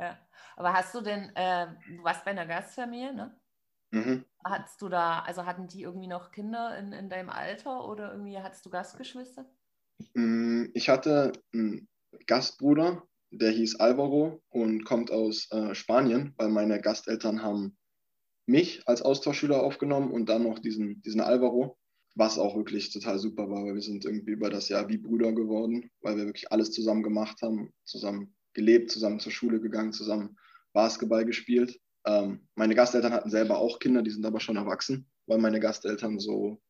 Ja. 0.00 0.18
Aber 0.56 0.72
hast 0.72 0.94
du 0.94 1.00
denn, 1.00 1.34
äh, 1.36 1.68
du 1.96 2.02
warst 2.02 2.24
bei 2.24 2.30
einer 2.30 2.46
Gastfamilie, 2.46 3.14
ne? 3.14 3.40
Mhm. 3.92 4.24
Hattest 4.44 4.80
du 4.80 4.88
da, 4.88 5.20
also 5.20 5.44
hatten 5.44 5.66
die 5.68 5.82
irgendwie 5.82 6.08
noch 6.08 6.30
Kinder 6.30 6.76
in, 6.78 6.92
in 6.92 7.10
deinem 7.10 7.28
Alter 7.28 7.86
oder 7.86 8.12
irgendwie 8.12 8.38
hattest 8.38 8.64
du 8.64 8.70
Gastgeschwister? 8.70 9.44
Mm, 10.14 10.66
ich 10.72 10.88
hatte 10.88 11.32
einen 11.52 11.88
Gastbruder, 12.26 13.02
der 13.30 13.50
hieß 13.50 13.76
Alvaro 13.80 14.42
und 14.48 14.84
kommt 14.84 15.10
aus 15.10 15.48
äh, 15.50 15.74
Spanien, 15.74 16.34
weil 16.36 16.48
meine 16.48 16.80
Gasteltern 16.80 17.42
haben 17.42 17.76
mich 18.46 18.86
als 18.88 19.02
Austauschschüler 19.02 19.62
aufgenommen 19.62 20.10
und 20.10 20.28
dann 20.28 20.42
noch 20.44 20.58
diesen, 20.58 21.02
diesen 21.02 21.20
Alvaro, 21.20 21.78
was 22.16 22.38
auch 22.38 22.56
wirklich 22.56 22.92
total 22.92 23.18
super 23.18 23.48
war, 23.48 23.64
weil 23.64 23.74
wir 23.74 23.82
sind 23.82 24.04
irgendwie 24.04 24.32
über 24.32 24.50
das 24.50 24.68
Jahr 24.68 24.88
wie 24.88 24.98
Brüder 24.98 25.32
geworden, 25.32 25.90
weil 26.00 26.16
wir 26.16 26.26
wirklich 26.26 26.50
alles 26.50 26.72
zusammen 26.72 27.02
gemacht 27.02 27.42
haben, 27.42 27.72
zusammen 27.84 28.34
gelebt, 28.54 28.90
zusammen 28.90 29.20
zur 29.20 29.32
Schule 29.32 29.60
gegangen, 29.60 29.92
zusammen 29.92 30.38
Basketball 30.72 31.24
gespielt. 31.24 31.80
Ähm, 32.06 32.48
meine 32.54 32.74
Gasteltern 32.74 33.12
hatten 33.12 33.30
selber 33.30 33.58
auch 33.58 33.78
Kinder, 33.78 34.02
die 34.02 34.10
sind 34.10 34.24
aber 34.24 34.40
schon 34.40 34.56
erwachsen, 34.56 35.10
weil 35.26 35.38
meine 35.38 35.60
Gasteltern 35.60 36.18
so 36.18 36.60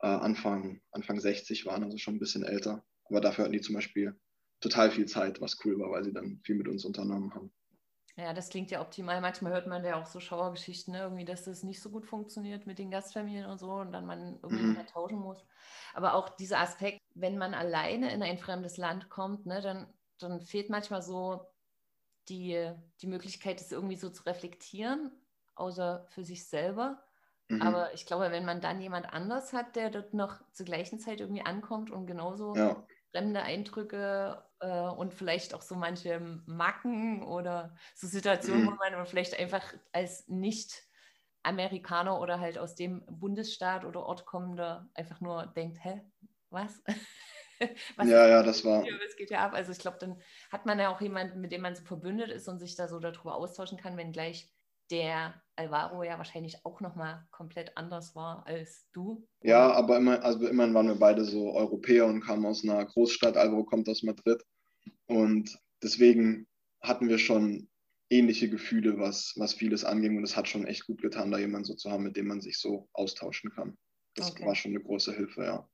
äh, 0.00 0.06
Anfang, 0.06 0.80
Anfang 0.92 1.20
60 1.20 1.66
waren, 1.66 1.84
also 1.84 1.98
schon 1.98 2.16
ein 2.16 2.20
bisschen 2.20 2.44
älter. 2.44 2.84
Aber 3.04 3.20
dafür 3.20 3.44
hatten 3.44 3.52
die 3.52 3.60
zum 3.60 3.74
Beispiel 3.74 4.18
total 4.60 4.90
viel 4.90 5.06
Zeit, 5.06 5.40
was 5.40 5.64
cool 5.64 5.78
war, 5.78 5.90
weil 5.90 6.04
sie 6.04 6.12
dann 6.12 6.40
viel 6.44 6.56
mit 6.56 6.68
uns 6.68 6.84
unternommen 6.84 7.34
haben. 7.34 7.52
Ja, 8.18 8.32
das 8.32 8.48
klingt 8.48 8.70
ja 8.70 8.80
optimal. 8.80 9.20
Manchmal 9.20 9.52
hört 9.52 9.66
man 9.66 9.84
ja 9.84 10.00
auch 10.00 10.06
so 10.06 10.20
Schauergeschichten, 10.20 10.92
ne? 10.92 11.00
irgendwie, 11.00 11.26
dass 11.26 11.44
das 11.44 11.62
nicht 11.62 11.82
so 11.82 11.90
gut 11.90 12.06
funktioniert 12.06 12.66
mit 12.66 12.78
den 12.78 12.90
Gastfamilien 12.90 13.44
und 13.44 13.58
so 13.58 13.72
und 13.72 13.92
dann 13.92 14.06
man 14.06 14.38
irgendwie 14.42 14.64
mhm. 14.64 14.86
tauschen 14.86 15.18
muss. 15.18 15.44
Aber 15.92 16.14
auch 16.14 16.30
dieser 16.30 16.60
Aspekt, 16.60 16.98
wenn 17.14 17.36
man 17.36 17.52
alleine 17.52 18.12
in 18.14 18.22
ein 18.22 18.38
fremdes 18.38 18.78
Land 18.78 19.10
kommt, 19.10 19.44
ne, 19.44 19.60
dann, 19.60 19.86
dann 20.18 20.40
fehlt 20.40 20.70
manchmal 20.70 21.02
so 21.02 21.46
die, 22.28 22.72
die 23.00 23.06
Möglichkeit, 23.06 23.60
das 23.60 23.72
irgendwie 23.72 23.96
so 23.96 24.10
zu 24.10 24.24
reflektieren, 24.24 25.10
außer 25.54 26.06
für 26.08 26.24
sich 26.24 26.48
selber. 26.48 27.02
Mhm. 27.48 27.62
Aber 27.62 27.94
ich 27.94 28.06
glaube, 28.06 28.30
wenn 28.30 28.44
man 28.44 28.60
dann 28.60 28.80
jemand 28.80 29.12
anders 29.12 29.52
hat, 29.52 29.76
der 29.76 29.90
dort 29.90 30.14
noch 30.14 30.40
zur 30.52 30.66
gleichen 30.66 30.98
Zeit 30.98 31.20
irgendwie 31.20 31.42
ankommt 31.42 31.90
und 31.90 32.06
genauso 32.06 32.54
ja. 32.56 32.84
fremde 33.12 33.42
Eindrücke 33.42 34.42
äh, 34.60 34.88
und 34.88 35.14
vielleicht 35.14 35.54
auch 35.54 35.62
so 35.62 35.76
manche 35.76 36.18
Macken 36.46 37.22
oder 37.22 37.76
so 37.94 38.06
Situationen, 38.06 38.64
mhm. 38.64 38.70
wo 38.70 38.74
man 38.74 39.06
vielleicht 39.06 39.38
einfach 39.38 39.62
als 39.92 40.26
Nicht-Amerikaner 40.28 42.20
oder 42.20 42.40
halt 42.40 42.58
aus 42.58 42.74
dem 42.74 43.04
Bundesstaat 43.06 43.84
oder 43.84 44.04
Ort 44.04 44.26
kommender 44.26 44.88
einfach 44.94 45.20
nur 45.20 45.46
denkt, 45.46 45.84
hä, 45.84 46.02
was? 46.50 46.82
was 47.96 48.08
ja, 48.08 48.26
ja, 48.26 48.42
das 48.42 48.64
war. 48.64 48.82
Was 48.82 49.16
geht 49.16 49.30
ja 49.30 49.44
ab? 49.44 49.52
Also 49.54 49.72
ich 49.72 49.78
glaube, 49.78 49.98
dann 50.00 50.20
hat 50.50 50.66
man 50.66 50.78
ja 50.78 50.94
auch 50.94 51.00
jemanden, 51.00 51.40
mit 51.40 51.52
dem 51.52 51.62
man 51.62 51.74
so 51.74 51.84
verbündet 51.84 52.30
ist 52.30 52.48
und 52.48 52.58
sich 52.58 52.76
da 52.76 52.88
so 52.88 52.98
darüber 52.98 53.36
austauschen 53.36 53.78
kann, 53.78 53.96
wenn 53.96 54.12
gleich 54.12 54.50
der 54.90 55.42
Alvaro 55.56 56.02
ja 56.04 56.18
wahrscheinlich 56.18 56.64
auch 56.64 56.80
nochmal 56.80 57.26
komplett 57.30 57.76
anders 57.76 58.14
war 58.14 58.46
als 58.46 58.88
du. 58.92 59.26
Ja, 59.42 59.72
aber 59.72 59.96
immer, 59.96 60.22
also 60.22 60.46
immerhin 60.46 60.74
waren 60.74 60.88
wir 60.88 60.94
beide 60.94 61.24
so 61.24 61.52
Europäer 61.54 62.06
und 62.06 62.20
kamen 62.20 62.46
aus 62.46 62.62
einer 62.62 62.84
Großstadt. 62.84 63.36
Alvaro 63.36 63.64
kommt 63.64 63.88
aus 63.88 64.02
Madrid. 64.02 64.42
Und 65.06 65.58
deswegen 65.82 66.46
hatten 66.80 67.08
wir 67.08 67.18
schon 67.18 67.68
ähnliche 68.10 68.48
Gefühle, 68.48 68.98
was, 68.98 69.34
was 69.36 69.54
vieles 69.54 69.84
anging. 69.84 70.16
Und 70.16 70.24
es 70.24 70.36
hat 70.36 70.48
schon 70.48 70.66
echt 70.66 70.86
gut 70.86 71.02
getan, 71.02 71.30
da 71.30 71.38
jemanden 71.38 71.64
so 71.64 71.74
zu 71.74 71.90
haben, 71.90 72.04
mit 72.04 72.16
dem 72.16 72.28
man 72.28 72.40
sich 72.40 72.58
so 72.58 72.88
austauschen 72.92 73.50
kann. 73.50 73.76
Das 74.14 74.30
okay. 74.30 74.46
war 74.46 74.54
schon 74.54 74.72
eine 74.72 74.82
große 74.82 75.14
Hilfe, 75.14 75.44
ja. 75.44 75.68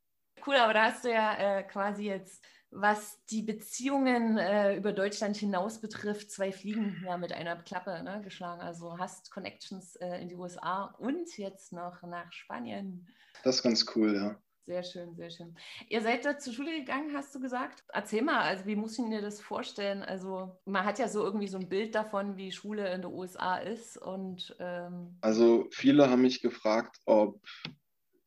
Cool, 0.47 0.57
aber 0.57 0.75
da 0.75 0.85
hast 0.85 1.05
du 1.05 1.13
ja 1.13 1.59
äh, 1.59 1.63
quasi 1.63 2.05
jetzt 2.05 2.43
was 2.73 3.23
die 3.27 3.43
Beziehungen 3.43 4.39
äh, 4.39 4.77
über 4.77 4.93
Deutschland 4.93 5.37
hinaus 5.37 5.81
betrifft, 5.81 6.31
zwei 6.31 6.53
Fliegen 6.53 7.03
ja 7.07 7.19
mit 7.19 7.33
einer 7.33 7.57
Klappe 7.57 8.03
ne, 8.03 8.23
geschlagen. 8.25 8.63
Also 8.63 8.99
hast 8.99 9.31
Connections 9.31 9.97
äh, 9.97 10.21
in 10.23 10.29
die 10.29 10.35
USA 10.35 10.85
und 10.99 11.37
jetzt 11.37 11.73
noch 11.73 12.03
nach 12.03 12.33
Spanien. 12.33 13.07
Das 13.45 13.57
ist 13.57 13.63
ganz 13.63 13.87
cool, 13.95 14.15
ja. 14.17 14.37
Sehr 14.65 14.85
schön, 14.85 15.17
sehr 15.17 15.31
schön. 15.31 15.57
Ihr 15.89 16.01
seid 16.03 16.25
da 16.25 16.39
zur 16.39 16.53
Schule 16.53 16.71
gegangen, 16.79 17.15
hast 17.17 17.35
du 17.35 17.41
gesagt? 17.41 17.85
Erzähl 17.89 18.23
mal, 18.23 18.41
also 18.41 18.65
wie 18.65 18.77
muss 18.77 18.97
ich 18.97 19.05
mir 19.05 19.21
das 19.21 19.41
vorstellen? 19.41 20.03
Also 20.03 20.57
man 20.65 20.85
hat 20.85 21.01
ja 21.01 21.09
so 21.09 21.25
irgendwie 21.25 21.49
so 21.49 21.59
ein 21.59 21.69
Bild 21.69 21.97
davon, 21.97 22.37
wie 22.37 22.53
Schule 22.53 22.95
in 22.95 23.03
den 23.03 23.13
USA 23.13 23.57
ist 23.57 23.99
und 23.99 24.55
ähm 24.61 25.19
also 25.21 25.67
viele 25.73 26.09
haben 26.09 26.23
mich 26.23 26.43
gefragt, 26.43 27.01
ob 27.07 27.41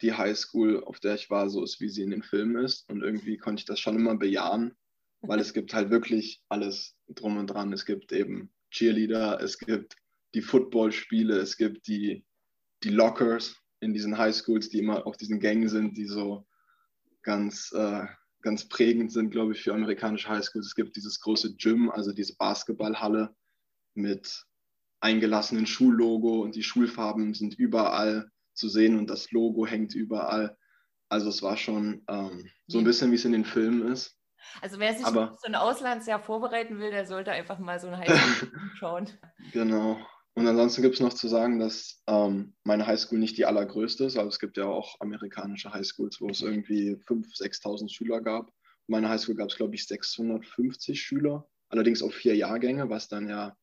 die 0.01 0.13
Highschool, 0.13 0.83
auf 0.83 0.99
der 0.99 1.15
ich 1.15 1.29
war, 1.29 1.49
so 1.49 1.63
ist, 1.63 1.79
wie 1.79 1.89
sie 1.89 2.03
in 2.03 2.11
den 2.11 2.23
Filmen 2.23 2.63
ist. 2.63 2.89
Und 2.89 3.01
irgendwie 3.01 3.37
konnte 3.37 3.61
ich 3.61 3.65
das 3.65 3.79
schon 3.79 3.95
immer 3.95 4.15
bejahen, 4.15 4.75
weil 5.21 5.39
es 5.39 5.53
gibt 5.53 5.73
halt 5.73 5.89
wirklich 5.89 6.41
alles 6.49 6.95
drum 7.07 7.37
und 7.37 7.47
dran. 7.47 7.71
Es 7.73 7.85
gibt 7.85 8.11
eben 8.11 8.51
Cheerleader, 8.71 9.39
es 9.41 9.57
gibt 9.57 9.95
die 10.33 10.41
Footballspiele, 10.41 11.37
es 11.37 11.55
gibt 11.55 11.87
die, 11.87 12.25
die 12.83 12.89
Lockers 12.89 13.55
in 13.79 13.93
diesen 13.93 14.17
Highschools, 14.17 14.69
die 14.69 14.79
immer 14.79 15.07
auf 15.07 15.17
diesen 15.17 15.39
Gängen 15.39 15.69
sind, 15.69 15.97
die 15.97 16.05
so 16.05 16.45
ganz, 17.21 17.71
äh, 17.71 18.05
ganz 18.41 18.67
prägend 18.67 19.11
sind, 19.11 19.31
glaube 19.31 19.53
ich, 19.53 19.61
für 19.61 19.73
amerikanische 19.73 20.29
Highschools. 20.29 20.67
Es 20.67 20.75
gibt 20.75 20.95
dieses 20.95 21.19
große 21.21 21.55
Gym, 21.55 21.89
also 21.89 22.11
diese 22.11 22.35
Basketballhalle 22.35 23.33
mit 23.93 24.45
eingelassenen 24.99 25.67
Schullogo 25.67 26.41
und 26.41 26.55
die 26.55 26.63
Schulfarben 26.63 27.33
sind 27.33 27.55
überall 27.55 28.29
zu 28.55 28.69
sehen 28.69 28.97
und 28.97 29.09
das 29.09 29.31
Logo 29.31 29.65
hängt 29.65 29.93
überall. 29.95 30.57
Also 31.09 31.29
es 31.29 31.41
war 31.41 31.57
schon 31.57 32.03
ähm, 32.09 32.49
so 32.67 32.79
ein 32.79 32.83
bisschen, 32.83 33.11
wie 33.11 33.15
es 33.15 33.25
in 33.25 33.31
den 33.31 33.45
Filmen 33.45 33.91
ist. 33.91 34.17
Also 34.61 34.79
wer 34.79 34.93
sich 34.93 35.05
Aber, 35.05 35.37
so 35.41 35.47
ein 35.47 35.55
Auslandsjahr 35.55 36.19
vorbereiten 36.19 36.79
will, 36.79 36.91
der 36.91 37.05
sollte 37.05 37.31
einfach 37.31 37.59
mal 37.59 37.79
so 37.79 37.87
ein 37.87 37.97
Highschool 37.97 38.51
schauen. 38.75 39.09
Genau. 39.51 39.97
Und 40.33 40.47
ansonsten 40.47 40.81
gibt 40.81 40.95
es 40.95 41.01
noch 41.01 41.13
zu 41.13 41.27
sagen, 41.27 41.59
dass 41.59 42.03
ähm, 42.07 42.55
meine 42.63 42.85
Highschool 42.85 43.19
nicht 43.19 43.37
die 43.37 43.45
allergrößte 43.45 44.05
ist. 44.05 44.17
Also 44.17 44.29
es 44.29 44.39
gibt 44.39 44.57
ja 44.57 44.65
auch 44.65 44.99
amerikanische 44.99 45.73
Highschools, 45.73 46.19
wo 46.19 46.29
es 46.29 46.41
irgendwie 46.41 46.95
5.000, 47.07 47.61
6.000 47.61 47.89
Schüler 47.89 48.21
gab. 48.21 48.51
Meine 48.87 49.09
Highschool 49.09 49.35
gab 49.35 49.49
es, 49.49 49.55
glaube 49.55 49.75
ich, 49.75 49.87
650 49.87 51.01
Schüler. 51.01 51.47
Allerdings 51.69 52.03
auf 52.03 52.13
vier 52.13 52.35
Jahrgänge, 52.35 52.89
was 52.89 53.07
dann 53.07 53.29
ja 53.29 53.55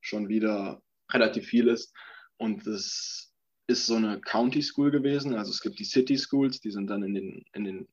schon 0.00 0.28
wieder 0.28 0.82
relativ 1.10 1.46
viel 1.46 1.68
ist. 1.68 1.94
Und 2.36 2.66
das 2.66 3.31
ist 3.66 3.86
so 3.86 3.94
eine 3.94 4.20
County 4.20 4.62
School 4.62 4.90
gewesen. 4.90 5.34
Also 5.34 5.50
es 5.50 5.60
gibt 5.60 5.78
die 5.78 5.84
City 5.84 6.16
Schools, 6.18 6.60
die 6.60 6.70
sind 6.70 6.88
dann 6.88 7.02
in 7.02 7.14
den, 7.14 7.44
in 7.54 7.64
den, 7.64 7.88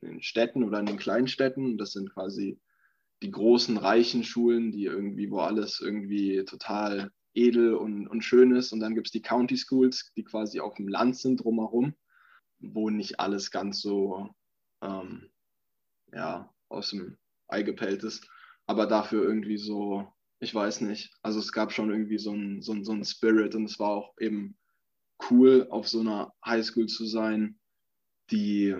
in 0.00 0.08
den 0.08 0.22
Städten 0.22 0.64
oder 0.64 0.80
in 0.80 0.86
den 0.86 0.98
kleinen 0.98 1.28
Städten. 1.28 1.78
Das 1.78 1.92
sind 1.92 2.12
quasi 2.12 2.58
die 3.22 3.30
großen, 3.30 3.76
reichen 3.76 4.24
Schulen, 4.24 4.72
die 4.72 4.84
irgendwie, 4.84 5.30
wo 5.30 5.38
alles 5.38 5.80
irgendwie 5.80 6.44
total 6.44 7.12
edel 7.34 7.74
und, 7.74 8.08
und 8.08 8.22
schön 8.22 8.54
ist. 8.54 8.72
Und 8.72 8.80
dann 8.80 8.94
gibt 8.94 9.08
es 9.08 9.12
die 9.12 9.22
County 9.22 9.56
Schools, 9.56 10.12
die 10.16 10.24
quasi 10.24 10.60
auf 10.60 10.74
dem 10.74 10.88
Land 10.88 11.16
sind 11.16 11.42
drumherum, 11.42 11.94
wo 12.58 12.90
nicht 12.90 13.20
alles 13.20 13.50
ganz 13.50 13.80
so 13.80 14.28
ähm, 14.82 15.30
ja, 16.12 16.52
aus 16.68 16.90
dem 16.90 17.16
Ei 17.48 17.62
gepellt 17.62 18.02
ist. 18.02 18.28
Aber 18.66 18.86
dafür 18.86 19.24
irgendwie 19.24 19.58
so, 19.58 20.12
ich 20.40 20.54
weiß 20.54 20.80
nicht. 20.82 21.14
Also 21.22 21.38
es 21.38 21.52
gab 21.52 21.72
schon 21.72 21.90
irgendwie 21.90 22.18
so 22.18 22.32
ein, 22.32 22.62
so 22.62 22.72
ein, 22.72 22.84
so 22.84 22.92
ein 22.92 23.04
Spirit 23.04 23.54
und 23.54 23.64
es 23.64 23.78
war 23.78 23.90
auch 23.90 24.14
eben 24.18 24.56
cool, 25.30 25.66
auf 25.70 25.88
so 25.88 26.00
einer 26.00 26.32
Highschool 26.44 26.86
zu 26.86 27.06
sein, 27.06 27.58
die 28.30 28.76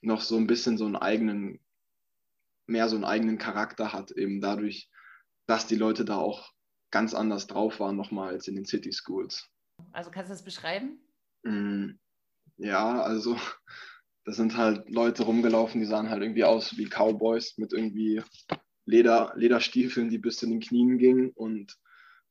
noch 0.00 0.20
so 0.20 0.36
ein 0.36 0.46
bisschen 0.46 0.78
so 0.78 0.86
einen 0.86 0.96
eigenen, 0.96 1.60
mehr 2.66 2.88
so 2.88 2.96
einen 2.96 3.04
eigenen 3.04 3.38
Charakter 3.38 3.92
hat, 3.92 4.10
eben 4.12 4.40
dadurch, 4.40 4.90
dass 5.46 5.66
die 5.66 5.76
Leute 5.76 6.04
da 6.04 6.16
auch 6.16 6.52
ganz 6.90 7.14
anders 7.14 7.46
drauf 7.46 7.80
waren 7.80 7.96
nochmal 7.96 8.30
als 8.30 8.48
in 8.48 8.54
den 8.54 8.64
City 8.64 8.92
Schools. 8.92 9.46
Also 9.92 10.10
kannst 10.10 10.30
du 10.30 10.34
das 10.34 10.44
beschreiben? 10.44 11.00
Mm, 11.42 11.92
ja, 12.56 13.00
also 13.02 13.36
da 14.24 14.32
sind 14.32 14.56
halt 14.56 14.90
Leute 14.90 15.24
rumgelaufen, 15.24 15.80
die 15.80 15.86
sahen 15.86 16.10
halt 16.10 16.22
irgendwie 16.22 16.44
aus 16.44 16.76
wie 16.76 16.86
Cowboys 16.86 17.56
mit 17.58 17.72
irgendwie 17.72 18.22
Leder, 18.84 19.32
Lederstiefeln, 19.36 20.08
die 20.08 20.18
bis 20.18 20.38
zu 20.38 20.46
den 20.46 20.60
Knien 20.60 20.98
gingen 20.98 21.30
und 21.30 21.76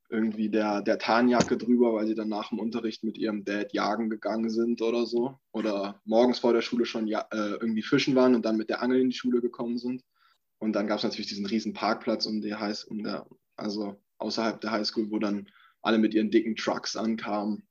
irgendwie 0.10 0.50
der, 0.50 0.82
der 0.82 1.00
Tarnjacke 1.00 1.58
drüber, 1.58 1.94
weil 1.94 2.08
sie 2.08 2.16
dann 2.16 2.30
nach 2.30 2.50
dem 2.50 2.60
Unterricht 2.60 3.04
mit 3.04 3.18
ihrem 3.18 3.44
Dad 3.44 3.74
jagen 3.74 4.10
gegangen 4.10 4.50
sind 4.50 4.82
oder 4.82 5.06
so. 5.06 5.38
Oder 5.52 6.02
morgens 6.06 6.40
vor 6.40 6.54
der 6.54 6.62
Schule 6.62 6.86
schon 6.86 7.08
ja, 7.08 7.28
äh, 7.32 7.56
irgendwie 7.56 7.82
fischen 7.82 8.16
waren 8.16 8.36
und 8.36 8.46
dann 8.46 8.58
mit 8.58 8.70
der 8.70 8.82
Angel 8.82 9.02
in 9.02 9.10
die 9.10 9.18
Schule 9.18 9.42
gekommen 9.42 9.78
sind. 9.78 10.04
Und 10.60 10.74
dann 10.74 10.88
gab 10.88 10.98
es 10.98 11.04
natürlich 11.04 11.28
diesen 11.28 11.46
riesen 11.46 11.74
Parkplatz 11.74 12.26
um 12.26 12.42
die 12.42 12.56
High, 12.56 12.86
um 12.88 13.04
der, 13.04 13.28
also 13.56 14.02
außerhalb 14.18 14.62
der 14.62 14.72
Highschool, 14.72 15.12
wo 15.12 15.20
dann 15.20 15.50
alle 15.82 15.98
mit 15.98 16.14
ihren 16.14 16.32
dicken 16.32 16.56
Trucks 16.56 16.96
ankamen. 16.96 17.68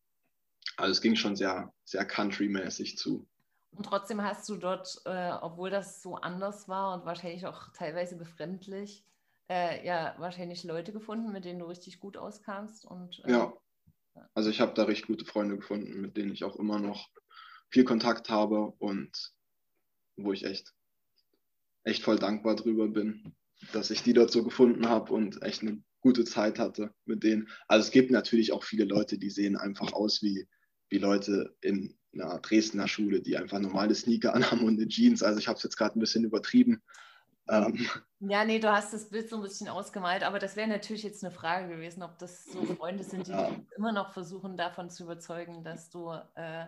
Also 0.77 0.93
es 0.93 1.01
ging 1.01 1.17
schon 1.17 1.37
sehr, 1.37 1.73
sehr 1.85 2.05
country-mäßig 2.05 2.97
zu. 2.97 3.27
Und 3.73 3.85
trotzdem 3.85 4.23
hast 4.23 4.49
du 4.49 4.57
dort, 4.57 5.01
äh, 5.05 5.33
obwohl 5.41 5.71
das 5.71 6.03
so 6.03 6.17
anders 6.17 6.69
war 6.69 6.95
und 6.95 7.07
wahrscheinlich 7.07 7.47
auch 7.47 7.73
teilweise 7.73 8.17
befremdlich, 8.17 9.05
äh, 9.49 9.85
ja 9.87 10.15
wahrscheinlich 10.19 10.65
Leute 10.65 10.93
gefunden, 10.93 11.33
mit 11.33 11.45
denen 11.45 11.59
du 11.59 11.67
richtig 11.67 12.01
gut 12.01 12.17
auskamst. 12.17 12.85
Und, 12.85 13.23
äh, 13.25 13.33
ja, 13.33 13.53
also 14.35 14.51
ich 14.51 14.61
habe 14.61 14.75
da 14.75 14.85
recht 14.85 15.07
gute 15.07 15.25
Freunde 15.25 15.57
gefunden, 15.57 16.01
mit 16.01 16.17
denen 16.17 16.33
ich 16.33 16.45
auch 16.45 16.57
immer 16.57 16.79
noch 16.79 17.09
viel 17.71 17.85
Kontakt 17.85 18.31
habe 18.31 18.73
und 18.79 19.33
wo 20.17 20.33
ich 20.33 20.45
echt, 20.45 20.73
echt 21.85 22.03
voll 22.03 22.19
dankbar 22.19 22.57
drüber 22.57 22.89
bin, 22.89 23.35
dass 23.73 23.91
ich 23.91 24.03
die 24.03 24.13
dort 24.13 24.31
so 24.31 24.45
gefunden 24.45 24.89
habe 24.89 25.13
und 25.13 25.43
echt 25.43 25.63
eine 25.63 25.83
gute 26.01 26.25
Zeit 26.25 26.59
hatte 26.59 26.95
mit 27.05 27.23
denen. 27.23 27.49
Also 27.69 27.87
es 27.87 27.91
gibt 27.91 28.11
natürlich 28.11 28.53
auch 28.53 28.65
viele 28.65 28.85
Leute, 28.85 29.19
die 29.19 29.31
sehen 29.31 29.57
einfach 29.57 29.93
aus 29.93 30.23
wie, 30.23 30.47
wie 30.89 30.99
Leute 30.99 31.57
in 31.61 31.99
einer 32.13 32.39
Dresdner 32.39 32.89
Schule, 32.89 33.21
die 33.21 33.37
einfach 33.37 33.59
normale 33.59 33.95
Sneaker 33.95 34.35
anhaben 34.35 34.65
und 34.65 34.79
eine 34.79 34.89
Jeans. 34.89 35.23
Also 35.23 35.39
ich 35.39 35.49
habe 35.49 35.57
es 35.57 35.63
jetzt 35.63 35.77
gerade 35.77 35.99
ein 35.99 36.01
bisschen 36.01 36.25
übertrieben. 36.25 36.83
Ähm, 37.49 37.89
ja, 38.21 38.45
nee, 38.45 38.59
du 38.59 38.73
hast 38.73 38.93
das 38.93 39.09
Bild 39.09 39.29
so 39.29 39.37
ein 39.37 39.43
bisschen 39.43 39.69
ausgemalt, 39.69 40.25
aber 40.25 40.39
das 40.39 40.57
wäre 40.57 40.69
natürlich 40.69 41.03
jetzt 41.03 41.23
eine 41.25 41.33
Frage 41.33 41.69
gewesen, 41.69 42.03
ob 42.03 42.19
das 42.19 42.45
so 42.45 42.65
Freunde 42.65 43.05
sind, 43.05 43.27
die 43.27 43.33
ja. 43.33 43.51
immer 43.77 43.93
noch 43.93 44.13
versuchen, 44.13 44.57
davon 44.57 44.91
zu 44.91 45.05
überzeugen, 45.05 45.63
dass 45.63 45.91
du, 45.91 46.13
äh, 46.35 46.67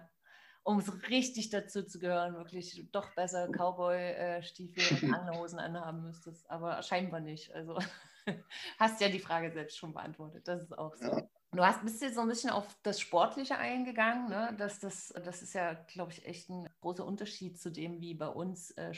um 0.62 0.80
so 0.80 0.92
richtig 1.08 1.50
dazu 1.50 1.82
zu 1.84 1.98
gehören, 1.98 2.34
wirklich 2.34 2.88
doch 2.92 3.14
besser 3.14 3.48
Cowboy-Stiefel 3.48 5.08
und 5.08 5.14
Angelhosen 5.14 5.58
anhaben 5.58 6.02
müsstest. 6.02 6.48
Aber 6.50 6.82
scheinbar 6.82 7.20
nicht. 7.20 7.52
Also 7.54 7.78
hast 8.78 9.00
ja 9.00 9.08
die 9.08 9.18
Frage 9.18 9.50
selbst 9.50 9.78
schon 9.78 9.94
beantwortet. 9.94 10.46
Das 10.46 10.62
ist 10.62 10.76
auch 10.76 10.94
so. 10.94 11.06
Ja. 11.06 11.28
Du 11.52 11.64
hast, 11.64 11.82
bist 11.82 12.02
jetzt 12.02 12.16
so 12.16 12.20
ein 12.20 12.28
bisschen 12.28 12.50
auf 12.50 12.76
das 12.82 13.00
Sportliche 13.00 13.56
eingegangen. 13.56 14.28
Ne? 14.28 14.54
Das, 14.58 14.80
das, 14.80 15.14
das 15.24 15.40
ist 15.40 15.54
ja, 15.54 15.72
glaube 15.72 16.12
ich, 16.12 16.26
echt 16.26 16.50
ein 16.50 16.68
großer 16.82 17.06
Unterschied 17.06 17.58
zu 17.58 17.70
dem, 17.70 18.02
wie 18.02 18.12
bei 18.12 18.28
uns, 18.28 18.70
äh, 18.72 18.92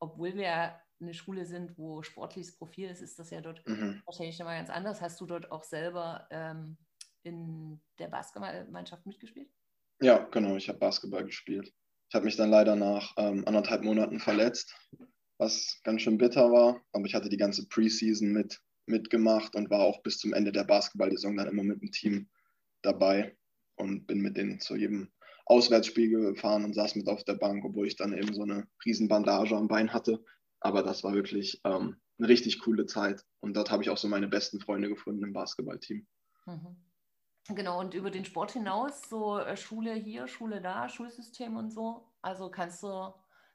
obwohl 0.00 0.34
wir 0.34 0.74
eine 1.00 1.14
Schule 1.14 1.44
sind, 1.46 1.76
wo 1.76 2.02
sportliches 2.02 2.56
Profil 2.56 2.88
ist, 2.88 3.02
ist 3.02 3.18
das 3.18 3.30
ja 3.30 3.40
dort 3.40 3.66
mhm. 3.66 4.02
wahrscheinlich 4.04 4.38
nochmal 4.38 4.58
ganz 4.58 4.70
anders. 4.70 5.00
Hast 5.00 5.20
du 5.20 5.26
dort 5.26 5.50
auch 5.50 5.64
selber 5.64 6.26
ähm, 6.30 6.76
in 7.22 7.80
der 7.98 8.08
Basketballmannschaft 8.08 9.06
mitgespielt? 9.06 9.50
Ja, 10.00 10.18
genau. 10.18 10.56
Ich 10.56 10.68
habe 10.68 10.78
Basketball 10.78 11.24
gespielt. 11.24 11.72
Ich 12.08 12.14
habe 12.14 12.24
mich 12.24 12.36
dann 12.36 12.50
leider 12.50 12.76
nach 12.76 13.14
ähm, 13.16 13.46
anderthalb 13.46 13.82
Monaten 13.82 14.20
verletzt, 14.20 14.74
was 15.38 15.80
ganz 15.84 16.02
schön 16.02 16.18
bitter 16.18 16.50
war. 16.52 16.80
Aber 16.92 17.06
ich 17.06 17.14
hatte 17.14 17.28
die 17.28 17.36
ganze 17.36 17.66
Preseason 17.68 18.32
mit 18.32 18.60
mitgemacht 18.86 19.54
und 19.56 19.70
war 19.70 19.80
auch 19.80 20.02
bis 20.02 20.18
zum 20.18 20.32
Ende 20.32 20.52
der 20.52 20.64
Basketball-Saison 20.64 21.36
dann 21.36 21.48
immer 21.48 21.62
mit 21.62 21.80
dem 21.80 21.90
Team 21.90 22.28
dabei 22.82 23.36
und 23.76 24.06
bin 24.06 24.20
mit 24.20 24.36
denen 24.36 24.60
zu 24.60 24.76
jedem 24.76 25.10
Auswärtsspiel 25.46 26.10
gefahren 26.10 26.64
und 26.64 26.74
saß 26.74 26.94
mit 26.96 27.08
auf 27.08 27.24
der 27.24 27.34
Bank, 27.34 27.64
obwohl 27.64 27.86
ich 27.86 27.96
dann 27.96 28.16
eben 28.16 28.32
so 28.34 28.42
eine 28.42 28.66
riesen 28.84 29.08
Bandage 29.08 29.56
am 29.56 29.68
Bein 29.68 29.92
hatte. 29.92 30.24
Aber 30.64 30.82
das 30.82 31.04
war 31.04 31.12
wirklich 31.12 31.60
ähm, 31.64 32.00
eine 32.18 32.28
richtig 32.28 32.58
coole 32.60 32.86
Zeit 32.86 33.22
und 33.40 33.54
dort 33.54 33.70
habe 33.70 33.82
ich 33.82 33.90
auch 33.90 33.98
so 33.98 34.08
meine 34.08 34.28
besten 34.28 34.60
Freunde 34.60 34.88
gefunden 34.88 35.22
im 35.22 35.32
Basketballteam. 35.34 36.06
Mhm. 36.46 36.76
Genau, 37.50 37.78
und 37.78 37.92
über 37.92 38.10
den 38.10 38.24
Sport 38.24 38.52
hinaus, 38.52 39.08
so 39.10 39.38
äh, 39.38 39.56
Schule 39.58 39.92
hier, 39.92 40.26
Schule 40.26 40.62
da, 40.62 40.88
Schulsystem 40.88 41.56
und 41.56 41.70
so. 41.70 42.08
Also 42.22 42.50
kannst 42.50 42.82
du 42.82 43.12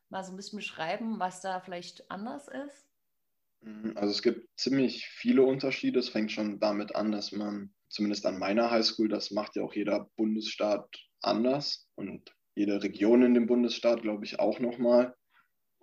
mal 0.09 0.23
so 0.23 0.31
ein 0.31 0.35
bisschen 0.35 0.57
beschreiben, 0.57 1.19
was 1.19 1.41
da 1.41 1.59
vielleicht 1.59 2.11
anders 2.11 2.47
ist? 2.47 2.85
Mhm, 3.61 3.93
also 3.95 4.11
es 4.11 4.21
gibt 4.21 4.47
ziemlich 4.55 5.07
viele 5.07 5.43
Unterschiede. 5.43 5.99
Es 5.99 6.09
fängt 6.09 6.31
schon 6.31 6.59
damit 6.59 6.95
an, 6.95 7.11
dass 7.11 7.31
man, 7.31 7.73
zumindest 7.89 8.27
an 8.27 8.37
meiner 8.37 8.69
Highschool, 8.69 9.09
das 9.09 9.31
macht 9.31 9.55
ja 9.55 9.63
auch 9.63 9.73
jeder 9.73 10.09
Bundesstaat 10.15 10.87
anders 11.21 11.89
und 11.95 12.35
jede 12.55 12.83
Region 12.83 13.23
in 13.23 13.33
dem 13.33 13.47
Bundesstaat, 13.47 14.03
glaube 14.03 14.25
ich, 14.25 14.39
auch 14.39 14.59
nochmal. 14.59 15.15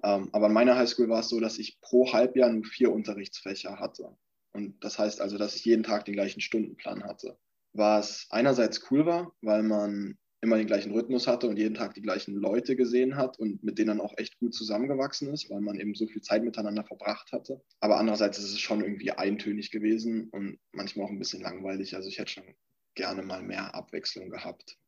Ähm, 0.02 0.28
aber 0.32 0.46
an 0.46 0.52
meiner 0.52 0.76
Highschool 0.76 1.08
war 1.08 1.20
es 1.20 1.28
so, 1.28 1.40
dass 1.40 1.58
ich 1.58 1.80
pro 1.80 2.12
Halbjahr 2.12 2.50
nur 2.50 2.64
vier 2.64 2.92
Unterrichtsfächer 2.92 3.78
hatte. 3.78 4.16
Und 4.52 4.82
das 4.82 4.98
heißt 4.98 5.20
also, 5.20 5.38
dass 5.38 5.56
ich 5.56 5.64
jeden 5.64 5.82
Tag 5.82 6.04
den 6.04 6.14
gleichen 6.14 6.40
Stundenplan 6.40 7.04
hatte. 7.04 7.38
Was 7.72 8.26
einerseits 8.30 8.90
cool 8.90 9.04
war, 9.04 9.32
weil 9.42 9.62
man 9.62 10.16
immer 10.40 10.56
den 10.56 10.66
gleichen 10.66 10.92
Rhythmus 10.92 11.26
hatte 11.26 11.48
und 11.48 11.58
jeden 11.58 11.74
Tag 11.74 11.94
die 11.94 12.02
gleichen 12.02 12.34
Leute 12.34 12.76
gesehen 12.76 13.16
hat 13.16 13.38
und 13.38 13.62
mit 13.62 13.78
denen 13.78 13.88
dann 13.88 14.00
auch 14.00 14.14
echt 14.16 14.38
gut 14.38 14.54
zusammengewachsen 14.54 15.28
ist, 15.28 15.50
weil 15.50 15.60
man 15.60 15.78
eben 15.78 15.94
so 15.94 16.06
viel 16.06 16.22
Zeit 16.22 16.44
miteinander 16.44 16.84
verbracht 16.84 17.32
hatte. 17.32 17.60
Aber 17.80 17.98
andererseits 17.98 18.38
ist 18.38 18.52
es 18.52 18.60
schon 18.60 18.82
irgendwie 18.82 19.10
eintönig 19.10 19.70
gewesen 19.70 20.28
und 20.30 20.58
manchmal 20.72 21.06
auch 21.06 21.10
ein 21.10 21.18
bisschen 21.18 21.42
langweilig. 21.42 21.96
Also 21.96 22.08
ich 22.08 22.18
hätte 22.18 22.32
schon 22.32 22.54
gerne 22.94 23.22
mal 23.22 23.42
mehr 23.42 23.74
Abwechslung 23.74 24.30
gehabt. 24.30 24.78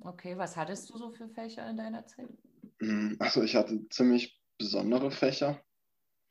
Okay, 0.00 0.36
was 0.36 0.56
hattest 0.56 0.90
du 0.90 0.98
so 0.98 1.10
für 1.10 1.28
Fächer 1.28 1.68
in 1.68 1.76
deiner 1.76 2.06
Zeit? 2.06 2.28
Mm, 2.80 3.14
also 3.18 3.42
ich 3.42 3.56
hatte 3.56 3.88
ziemlich 3.90 4.37
besondere 4.58 5.10
Fächer, 5.10 5.62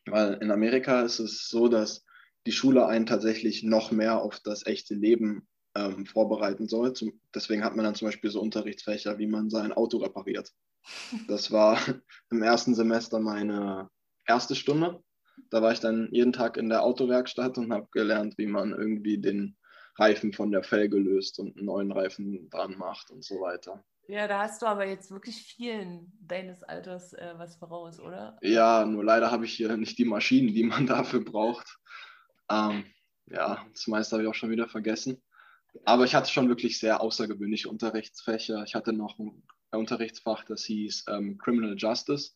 weil 0.06 0.36
in 0.36 0.52
Amerika 0.52 1.02
ist 1.02 1.20
es 1.20 1.48
so, 1.48 1.68
dass 1.68 2.06
die 2.46 2.52
Schule 2.52 2.86
einen 2.88 3.06
tatsächlich 3.06 3.64
noch 3.64 3.92
mehr 3.92 4.22
auf 4.22 4.40
das 4.40 4.66
echte 4.66 4.94
Leben 4.94 5.48
ähm, 5.76 6.06
vorbereiten 6.06 6.68
soll. 6.68 6.94
Zum, 6.94 7.20
deswegen 7.34 7.64
hat 7.64 7.76
man 7.76 7.86
dann 7.86 7.96
zum 7.96 8.08
Beispiel 8.08 8.30
so 8.30 8.42
Unterrichtsfächer, 8.42 9.18
wie 9.18 9.28
man 9.28 9.50
sein 9.50 9.74
Auto 9.74 9.98
repariert. 9.98 10.52
Das 11.28 11.52
war 11.52 11.78
im 12.32 12.42
ersten 12.42 12.76
Semester 12.76 13.20
meine 13.20 13.90
erste 14.26 14.56
Stunde. 14.56 15.04
Da 15.50 15.62
war 15.62 15.72
ich 15.72 15.80
dann 15.80 16.10
jeden 16.12 16.34
Tag 16.34 16.58
in 16.58 16.70
der 16.70 16.84
Autowerkstatt 16.84 17.58
und 17.58 17.72
habe 17.72 17.88
gelernt, 17.92 18.38
wie 18.38 18.48
man 18.48 18.72
irgendwie 18.72 19.20
den 19.20 19.58
Reifen 19.98 20.34
von 20.34 20.52
der 20.52 20.64
Felge 20.64 20.98
löst 20.98 21.40
und 21.40 21.58
einen 21.58 21.66
neuen 21.66 21.92
Reifen 21.92 22.50
dran 22.50 22.78
macht 22.78 23.10
und 23.12 23.24
so 23.24 23.42
weiter. 23.42 23.84
Ja, 24.08 24.28
da 24.28 24.40
hast 24.40 24.62
du 24.62 24.66
aber 24.66 24.88
jetzt 24.88 25.12
wirklich 25.12 25.36
vielen 25.36 26.14
deines 26.22 26.64
Alters 26.64 27.14
äh, 27.14 27.34
was 27.38 27.58
voraus, 27.58 28.00
oder? 28.00 28.38
Ja, 28.42 28.86
nur 28.86 29.04
leider 29.04 29.32
habe 29.32 29.46
ich 29.46 29.54
hier 29.54 29.76
nicht 29.76 29.98
die 29.98 30.06
Maschinen, 30.06 30.54
die 30.54 30.64
man 30.64 30.88
dafür 30.88 31.24
braucht. 31.24 31.78
Ähm, 32.50 32.86
ja, 33.26 33.66
das 33.74 33.88
meiste 33.88 34.16
habe 34.16 34.24
ich 34.24 34.30
auch 34.30 34.36
schon 34.36 34.50
wieder 34.50 34.68
vergessen. 34.68 35.22
Aber 35.84 36.06
ich 36.06 36.16
hatte 36.16 36.32
schon 36.32 36.48
wirklich 36.48 36.80
sehr 36.80 37.02
außergewöhnliche 37.02 37.70
Unterrichtsfächer. 37.70 38.64
Ich 38.66 38.76
hatte 38.76 38.94
noch 38.94 39.20
ein 39.20 39.44
Unterrichtsfach, 39.72 40.46
das 40.46 40.64
hieß 40.64 41.06
ähm, 41.10 41.38
Criminal 41.38 41.76
Justice. 41.78 42.32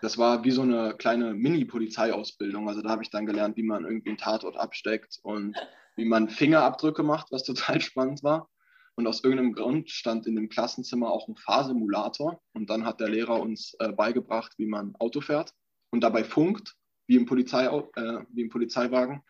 Das 0.00 0.18
war 0.18 0.44
wie 0.44 0.50
so 0.50 0.62
eine 0.62 0.94
kleine 0.96 1.34
Mini-Polizeiausbildung. 1.34 2.68
Also 2.68 2.82
da 2.82 2.90
habe 2.90 3.02
ich 3.02 3.10
dann 3.10 3.26
gelernt, 3.26 3.56
wie 3.56 3.62
man 3.62 3.84
irgendwie 3.84 4.10
einen 4.10 4.18
Tatort 4.18 4.56
absteckt 4.56 5.18
und 5.22 5.56
wie 5.96 6.04
man 6.04 6.28
Fingerabdrücke 6.28 7.02
macht, 7.02 7.30
was 7.32 7.44
total 7.44 7.80
spannend 7.80 8.22
war. 8.22 8.48
Und 8.96 9.06
aus 9.06 9.22
irgendeinem 9.22 9.52
Grund 9.52 9.90
stand 9.90 10.26
in 10.26 10.36
dem 10.36 10.48
Klassenzimmer 10.48 11.10
auch 11.10 11.28
ein 11.28 11.36
Fahrsimulator. 11.36 12.40
Und 12.54 12.70
dann 12.70 12.84
hat 12.84 13.00
der 13.00 13.10
Lehrer 13.10 13.40
uns 13.40 13.74
äh, 13.78 13.92
beigebracht, 13.92 14.52
wie 14.56 14.66
man 14.66 14.94
Auto 14.98 15.20
fährt 15.20 15.52
und 15.90 16.00
dabei 16.00 16.24
funkt, 16.24 16.74
wie 17.06 17.16
im, 17.16 17.26
Polizei, 17.26 17.66
äh, 17.66 18.24
wie 18.32 18.42
im 18.42 18.48
Polizeiwagen 18.48 19.22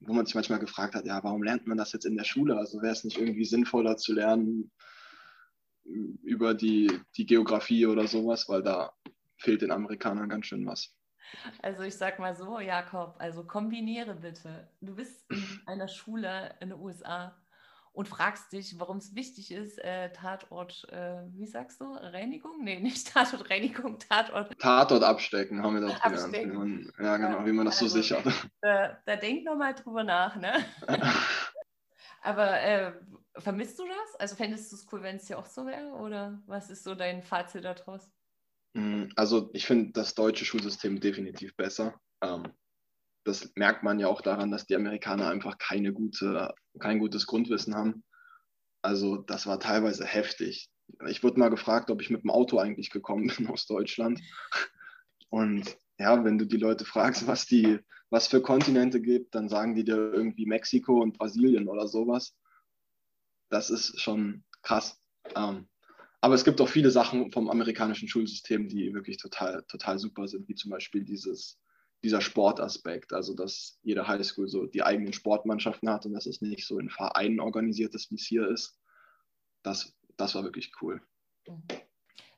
wo 0.00 0.12
man 0.12 0.26
sich 0.26 0.34
manchmal 0.34 0.58
gefragt 0.58 0.94
hat, 0.94 1.06
ja, 1.06 1.22
warum 1.22 1.42
lernt 1.42 1.66
man 1.66 1.78
das 1.78 1.92
jetzt 1.92 2.06
in 2.06 2.16
der 2.16 2.24
Schule? 2.24 2.56
Also 2.56 2.80
wäre 2.82 2.92
es 2.92 3.04
nicht 3.04 3.18
irgendwie 3.18 3.44
sinnvoller 3.44 3.96
zu 3.96 4.14
lernen 4.14 4.70
über 6.22 6.54
die, 6.54 7.00
die 7.16 7.26
Geografie 7.26 7.86
oder 7.86 8.06
sowas, 8.06 8.48
weil 8.48 8.62
da 8.62 8.92
fehlt 9.38 9.62
den 9.62 9.70
Amerikanern 9.70 10.28
ganz 10.28 10.46
schön 10.46 10.66
was. 10.66 10.94
Also 11.62 11.82
ich 11.82 11.96
sag 11.96 12.18
mal 12.18 12.34
so, 12.34 12.58
Jakob, 12.58 13.16
also 13.18 13.44
kombiniere 13.44 14.14
bitte. 14.14 14.68
Du 14.80 14.94
bist 14.94 15.30
in 15.30 15.60
einer 15.66 15.88
Schule 15.88 16.54
in 16.60 16.70
den 16.70 16.78
USA 16.78 17.36
und 17.92 18.08
fragst 18.08 18.52
dich, 18.52 18.78
warum 18.78 18.98
es 18.98 19.14
wichtig 19.14 19.50
ist, 19.50 19.78
äh, 19.78 20.12
Tatort, 20.12 20.86
äh, 20.90 21.22
wie 21.32 21.46
sagst 21.46 21.80
du, 21.80 21.92
Reinigung? 21.92 22.62
Nee, 22.62 22.80
nicht 22.80 23.12
Tatort, 23.12 23.50
Reinigung, 23.50 23.98
Tatort. 23.98 24.58
Tatort 24.58 25.02
abstecken, 25.02 25.62
haben 25.62 25.74
wir 25.74 25.88
das 25.88 26.00
gelernt. 26.00 26.54
Man, 26.54 26.92
ja, 26.98 27.16
genau, 27.16 27.46
wie 27.46 27.52
man 27.52 27.66
das 27.66 27.80
also, 27.80 27.88
so 27.88 28.02
sichert. 28.02 28.24
Da, 28.60 28.98
da 29.06 29.16
denk 29.16 29.44
nochmal 29.44 29.74
drüber 29.74 30.02
nach, 30.02 30.36
ne? 30.36 30.64
Aber 32.22 32.60
äh, 32.60 32.92
vermisst 33.36 33.78
du 33.78 33.86
das? 33.86 34.20
Also 34.20 34.36
fändest 34.36 34.72
du 34.72 34.76
es 34.76 34.86
cool, 34.92 35.02
wenn 35.02 35.16
es 35.16 35.26
hier 35.26 35.38
auch 35.38 35.46
so 35.46 35.64
wäre? 35.66 35.92
Oder 35.92 36.42
was 36.46 36.68
ist 36.70 36.84
so 36.84 36.94
dein 36.94 37.22
Fazit 37.22 37.64
daraus? 37.64 38.10
Mm, 38.74 39.04
also 39.16 39.50
ich 39.52 39.66
finde 39.66 39.92
das 39.92 40.14
deutsche 40.14 40.44
Schulsystem 40.44 41.00
definitiv 41.00 41.56
besser. 41.56 42.00
Ähm, 42.22 42.52
das 43.28 43.52
merkt 43.54 43.82
man 43.82 44.00
ja 44.00 44.08
auch 44.08 44.22
daran, 44.22 44.50
dass 44.50 44.66
die 44.66 44.74
Amerikaner 44.74 45.28
einfach 45.28 45.58
keine 45.58 45.92
gute, 45.92 46.52
kein 46.78 46.98
gutes 46.98 47.26
Grundwissen 47.26 47.74
haben. 47.74 48.02
Also 48.82 49.18
das 49.18 49.46
war 49.46 49.60
teilweise 49.60 50.04
heftig. 50.04 50.70
Ich 51.08 51.22
wurde 51.22 51.38
mal 51.38 51.50
gefragt, 51.50 51.90
ob 51.90 52.00
ich 52.00 52.10
mit 52.10 52.22
dem 52.22 52.30
Auto 52.30 52.58
eigentlich 52.58 52.90
gekommen 52.90 53.30
bin 53.36 53.46
aus 53.48 53.66
Deutschland. 53.66 54.20
Und 55.28 55.76
ja, 55.98 56.24
wenn 56.24 56.38
du 56.38 56.46
die 56.46 56.56
Leute 56.56 56.84
fragst, 56.84 57.26
was 57.26 57.44
die, 57.44 57.78
was 58.08 58.28
für 58.28 58.40
Kontinente 58.40 59.00
gibt, 59.00 59.34
dann 59.34 59.48
sagen 59.48 59.74
die 59.74 59.84
dir 59.84 59.96
irgendwie 59.96 60.46
Mexiko 60.46 61.02
und 61.02 61.18
Brasilien 61.18 61.68
oder 61.68 61.86
sowas. 61.86 62.34
Das 63.50 63.68
ist 63.68 64.00
schon 64.00 64.44
krass. 64.62 64.98
Ähm, 65.36 65.68
aber 66.20 66.34
es 66.34 66.44
gibt 66.44 66.60
auch 66.60 66.68
viele 66.68 66.90
Sachen 66.90 67.30
vom 67.30 67.50
amerikanischen 67.50 68.08
Schulsystem, 68.08 68.68
die 68.68 68.94
wirklich 68.94 69.18
total, 69.18 69.64
total 69.68 69.98
super 69.98 70.26
sind, 70.26 70.48
wie 70.48 70.54
zum 70.54 70.70
Beispiel 70.70 71.04
dieses 71.04 71.58
dieser 72.02 72.20
Sportaspekt, 72.20 73.12
also 73.12 73.34
dass 73.34 73.78
jede 73.82 74.06
Highschool 74.06 74.48
so 74.48 74.66
die 74.66 74.82
eigenen 74.82 75.12
Sportmannschaften 75.12 75.90
hat 75.90 76.06
und 76.06 76.12
dass 76.12 76.26
es 76.26 76.40
nicht 76.40 76.66
so 76.66 76.78
in 76.78 76.90
Vereinen 76.90 77.40
organisiert 77.40 77.94
ist, 77.94 78.10
wie 78.10 78.16
es 78.16 78.26
hier 78.26 78.48
ist. 78.48 78.78
Das, 79.62 79.92
das 80.16 80.34
war 80.34 80.44
wirklich 80.44 80.72
cool. 80.80 81.02
Mhm. 81.46 81.62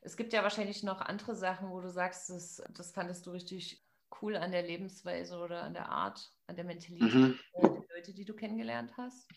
Es 0.01 0.17
gibt 0.17 0.33
ja 0.33 0.41
wahrscheinlich 0.41 0.81
noch 0.81 0.99
andere 0.99 1.35
Sachen, 1.35 1.69
wo 1.69 1.79
du 1.79 1.89
sagst, 1.89 2.31
das, 2.31 2.63
das 2.71 2.91
fandest 2.91 3.25
du 3.27 3.31
richtig 3.31 3.83
cool 4.21 4.35
an 4.35 4.51
der 4.51 4.63
Lebensweise 4.63 5.37
oder 5.37 5.63
an 5.63 5.73
der 5.73 5.89
Art, 5.89 6.31
an 6.47 6.55
der 6.55 6.65
Mentalität 6.65 7.13
mhm. 7.13 7.39
der 7.61 7.85
Leute, 7.95 8.13
die 8.13 8.25
du 8.25 8.33
kennengelernt 8.33 8.93
hast. 8.97 9.27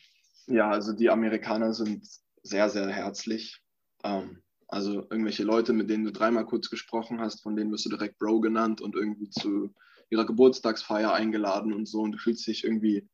Ja, 0.47 0.71
also 0.71 0.95
die 0.95 1.11
Amerikaner 1.11 1.75
sind 1.75 2.07
sehr, 2.43 2.71
sehr 2.71 2.89
herzlich. 2.89 3.63
Ähm, 4.05 4.43
also 4.69 5.03
irgendwelche 5.11 5.45
Leute, 5.45 5.75
mit 5.75 5.91
denen 5.91 6.05
du 6.05 6.13
dreimal 6.13 6.47
kurz 6.47 6.71
gesprochen 6.71 7.21
hast, 7.21 7.43
von 7.43 7.57
denen 7.57 7.71
wirst 7.71 7.85
du 7.85 7.91
direkt 7.91 8.19
Bro 8.19 8.41
genannt 8.41 8.81
und 8.81 8.95
irgendwie 8.95 9.29
zu 9.29 9.75
ihrer 10.11 10.27
Geburtstagsfeier 10.27 11.13
eingeladen 11.13 11.73
und 11.73 11.87
so 11.87 12.01
und 12.03 12.13
du 12.13 12.19
fühlst 12.19 12.47
dich 12.47 12.65
irgendwie 12.65 13.09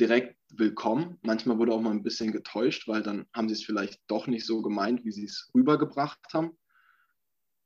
direkt 0.00 0.36
willkommen. 0.50 1.18
Manchmal 1.22 1.58
wurde 1.58 1.72
auch 1.72 1.80
mal 1.80 1.90
ein 1.90 2.02
bisschen 2.02 2.32
getäuscht, 2.32 2.88
weil 2.88 3.02
dann 3.02 3.26
haben 3.32 3.48
sie 3.48 3.54
es 3.54 3.64
vielleicht 3.64 4.00
doch 4.08 4.26
nicht 4.26 4.46
so 4.46 4.62
gemeint, 4.62 5.04
wie 5.04 5.12
sie 5.12 5.24
es 5.24 5.50
rübergebracht 5.54 6.20
haben. 6.32 6.56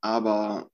Aber 0.01 0.69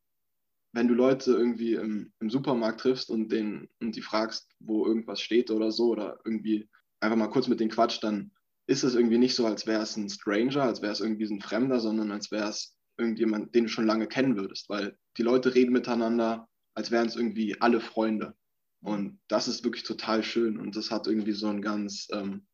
wenn 0.74 0.88
du 0.88 0.93
Leute 0.93 1.32
irgendwie 1.32 1.74
im, 1.74 2.12
im 2.19 2.30
Supermarkt 2.30 2.82
triffst 2.82 3.10
und, 3.10 3.32
den, 3.32 3.69
und 3.80 3.95
die 3.95 4.02
fragst, 4.02 4.52
wo 4.60 4.86
irgendwas 4.86 5.21
steht 5.21 5.50
oder 5.50 5.71
so, 5.71 5.91
oder 5.91 6.19
irgendwie 6.26 6.69
einfach 7.00 7.17
mal 7.17 7.30
kurz 7.30 7.48
mit 7.48 7.60
denen 7.60 7.71
quatscht, 7.71 8.04
dann 8.04 8.32
ist 8.67 8.84
es 8.84 8.95
irgendwie 8.95 9.17
nicht 9.17 9.36
so, 9.36 9.45
als 9.45 9.67
wäre 9.67 9.84
es 9.84 9.95
ein 9.95 10.10
Stranger, 10.10 10.63
als 10.63 10.82
wäre 10.82 10.91
es 10.91 11.00
irgendwie 11.00 11.26
ein 11.26 11.41
Fremder, 11.41 11.80
sondern 11.80 12.12
als 12.12 12.32
wäre 12.32 12.50
es 12.50 12.76
irgendjemand, 12.98 13.54
den 13.56 13.65
du 13.65 13.69
schon 13.69 13.86
lange 13.86 14.08
kennen 14.08 14.36
würdest, 14.38 14.69
weil 14.69 14.98
die 15.17 15.24
Leute 15.24 15.56
reden 15.56 15.71
miteinander, 15.71 16.48
als 16.76 16.92
wären 16.92 17.08
es 17.08 17.16
irgendwie 17.16 17.60
alle 17.60 17.82
Freunde. 17.82 18.36
Und 18.82 19.20
das 19.28 19.48
ist 19.48 19.64
wirklich 19.64 19.84
total 19.84 20.24
schön 20.24 20.60
und 20.60 20.76
das 20.76 20.92
hat 20.92 21.08
irgendwie 21.08 21.32
so 21.32 21.48
einen 21.48 21.62
ganz, 21.62 22.08
ähm, 22.12 22.46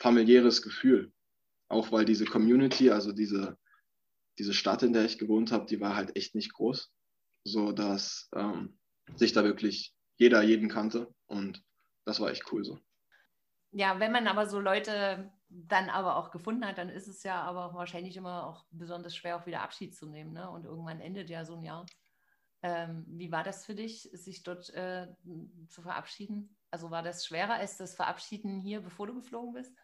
familiäres 0.00 0.62
Gefühl. 0.62 1.12
Auch 1.68 1.92
weil 1.92 2.04
diese 2.04 2.24
Community, 2.24 2.90
also 2.90 3.12
diese, 3.12 3.56
diese 4.38 4.54
Stadt, 4.54 4.82
in 4.82 4.92
der 4.92 5.04
ich 5.04 5.18
gewohnt 5.18 5.52
habe, 5.52 5.66
die 5.66 5.80
war 5.80 5.94
halt 5.94 6.16
echt 6.16 6.34
nicht 6.34 6.52
groß. 6.54 6.90
So 7.44 7.72
dass 7.72 8.28
ähm, 8.34 8.78
sich 9.14 9.32
da 9.32 9.44
wirklich 9.44 9.94
jeder 10.16 10.42
jeden 10.42 10.68
kannte. 10.68 11.14
Und 11.26 11.62
das 12.04 12.20
war 12.20 12.30
echt 12.30 12.50
cool 12.52 12.64
so. 12.64 12.78
Ja, 13.72 14.00
wenn 14.00 14.12
man 14.12 14.26
aber 14.26 14.46
so 14.46 14.58
Leute 14.58 15.32
dann 15.48 15.90
aber 15.90 16.16
auch 16.16 16.30
gefunden 16.30 16.66
hat, 16.66 16.78
dann 16.78 16.88
ist 16.88 17.06
es 17.06 17.22
ja 17.22 17.42
aber 17.42 17.74
wahrscheinlich 17.74 18.16
immer 18.16 18.46
auch 18.46 18.64
besonders 18.70 19.14
schwer, 19.14 19.36
auch 19.36 19.46
wieder 19.46 19.62
Abschied 19.62 19.94
zu 19.94 20.06
nehmen. 20.06 20.32
Ne? 20.32 20.50
Und 20.50 20.64
irgendwann 20.64 21.00
endet 21.00 21.30
ja 21.30 21.44
so 21.44 21.54
ein 21.54 21.62
Jahr. 21.62 21.86
Ähm, 22.62 23.04
wie 23.08 23.32
war 23.32 23.42
das 23.42 23.64
für 23.64 23.74
dich, 23.74 24.10
sich 24.12 24.42
dort 24.42 24.70
äh, 24.74 25.08
zu 25.68 25.82
verabschieden? 25.82 26.56
Also 26.70 26.90
war 26.90 27.02
das 27.02 27.26
schwerer 27.26 27.54
als 27.54 27.78
das 27.78 27.94
Verabschieden 27.94 28.60
hier, 28.60 28.80
bevor 28.80 29.06
du 29.06 29.14
geflogen 29.14 29.54
bist? 29.54 29.74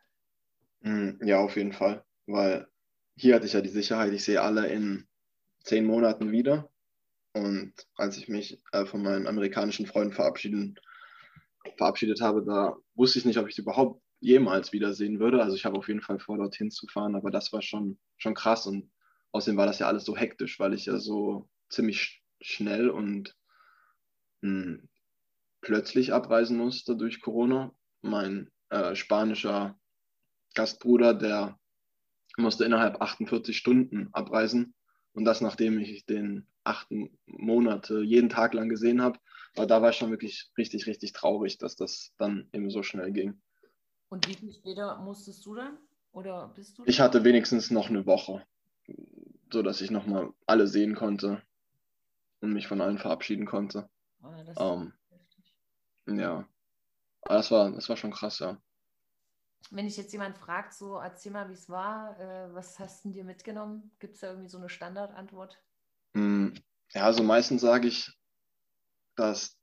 Hm, 0.83 1.19
ja, 1.23 1.41
auf 1.41 1.57
jeden 1.57 1.73
Fall, 1.73 2.05
weil 2.27 2.69
hier 3.17 3.35
hatte 3.35 3.47
ich 3.47 3.55
ja 3.55 3.63
die 3.63 3.71
Sicherheit, 3.71 4.13
ich 4.13 4.25
sehe 4.25 4.43
alle 4.43 4.69
in 4.69 5.09
zehn 5.61 5.87
Monaten 5.87 6.31
wieder. 6.31 6.71
Und 7.35 7.75
als 7.97 8.19
ich 8.19 8.29
mich 8.29 8.63
äh, 8.73 8.87
von 8.87 9.03
meinen 9.03 9.27
amerikanischen 9.27 9.87
Freunden 9.87 10.13
verabschiedet 10.13 10.79
habe, 12.21 12.45
da 12.45 12.77
wusste 12.95 13.19
ich 13.19 13.25
nicht, 13.25 13.39
ob 13.39 13.49
ich 13.49 13.55
die 13.55 13.63
überhaupt 13.63 14.03
jemals 14.21 14.73
wiedersehen 14.73 15.21
würde. 15.21 15.43
Also 15.43 15.57
ich 15.57 15.65
habe 15.65 15.77
auf 15.77 15.89
jeden 15.89 16.01
Fall 16.01 16.19
vor, 16.19 16.39
dorthin 16.39 16.71
zu 16.71 16.87
fahren, 16.87 17.15
aber 17.15 17.31
das 17.31 17.53
war 17.53 17.63
schon, 17.63 17.99
schon 18.17 18.35
krass 18.35 18.67
und 18.67 18.91
außerdem 19.33 19.59
war 19.59 19.67
das 19.67 19.79
ja 19.79 19.87
alles 19.87 20.05
so 20.05 20.17
hektisch, 20.17 20.59
weil 20.59 20.73
ich 20.73 20.87
ja 20.87 20.99
so 20.99 21.49
ziemlich 21.69 22.23
schnell 22.41 22.91
und 22.91 23.37
mh, 24.41 24.51
hm, 24.51 24.89
plötzlich 25.61 26.13
abreisen 26.13 26.57
musste 26.57 26.97
durch 26.97 27.21
Corona. 27.21 27.73
Mein 28.03 28.51
äh, 28.71 28.95
spanischer 28.95 29.79
Gastbruder, 30.55 31.13
der 31.15 31.59
musste 32.37 32.65
innerhalb 32.65 33.01
48 33.01 33.57
Stunden 33.57 34.09
abreisen 34.13 34.75
und 35.13 35.25
das 35.25 35.41
nachdem 35.41 35.81
ich 35.81 36.07
den 36.07 36.47
achten 36.63 37.19
Monate 37.27 38.03
jeden 38.03 38.29
Tag 38.29 38.55
lang 38.55 38.69
gesehen 38.69 39.01
habe. 39.01 39.19
Aber 39.57 39.67
da 39.67 39.81
war 39.81 39.91
ich 39.91 39.97
schon 39.97 40.11
wirklich 40.11 40.51
richtig, 40.59 40.87
richtig 40.87 41.13
traurig, 41.13 41.59
dass 41.59 41.77
das 41.77 42.13
dann 42.19 42.49
eben 42.53 42.71
so 42.71 42.83
schnell 42.83 43.13
ging. 43.13 43.41
Und 44.09 44.29
wie 44.29 44.35
viel 44.35 44.53
später 44.53 44.99
musstest 44.99 45.45
du 45.47 45.55
dann? 45.55 45.79
Oder 46.13 46.53
bist 46.55 46.79
du? 46.79 46.85
Ich 46.87 47.01
hatte 47.01 47.25
wenigstens 47.25 47.71
noch 47.71 47.89
eine 47.89 48.07
Woche, 48.07 48.45
sodass 49.53 49.81
ich 49.81 49.91
nochmal 49.91 50.33
alle 50.47 50.67
sehen 50.67 50.95
konnte 50.95 51.43
und 52.47 52.53
mich 52.53 52.69
von 52.69 52.81
allen 52.81 52.99
verabschieden 52.99 53.45
konnte. 53.45 53.89
Oh, 54.23 54.29
ähm, 54.59 54.93
ja, 56.07 56.49
aber 57.23 57.35
das 57.35 57.51
war, 57.51 57.73
das 57.73 57.89
war 57.89 57.97
schon 57.97 58.13
krass, 58.13 58.39
ja. 58.39 58.61
Wenn 59.71 59.87
ich 59.87 59.97
jetzt 59.97 60.13
jemand 60.13 60.39
fragt, 60.39 60.75
so 60.75 60.99
erzähl 60.99 61.33
mal, 61.33 61.49
wie 61.49 61.55
es 61.55 61.69
war, 61.69 62.19
äh, 62.21 62.55
was 62.55 62.79
hast 62.79 63.05
du 63.05 63.11
dir 63.11 63.25
mitgenommen? 63.25 63.91
Gibt 63.99 64.15
es 64.15 64.21
da 64.21 64.29
irgendwie 64.29 64.49
so 64.49 64.59
eine 64.59 64.69
Standardantwort? 64.69 65.61
Mm, 66.15 66.51
ja, 66.93 67.03
also 67.03 67.25
meistens 67.25 67.63
sage 67.63 67.89
ich, 67.89 68.17
dass 69.17 69.59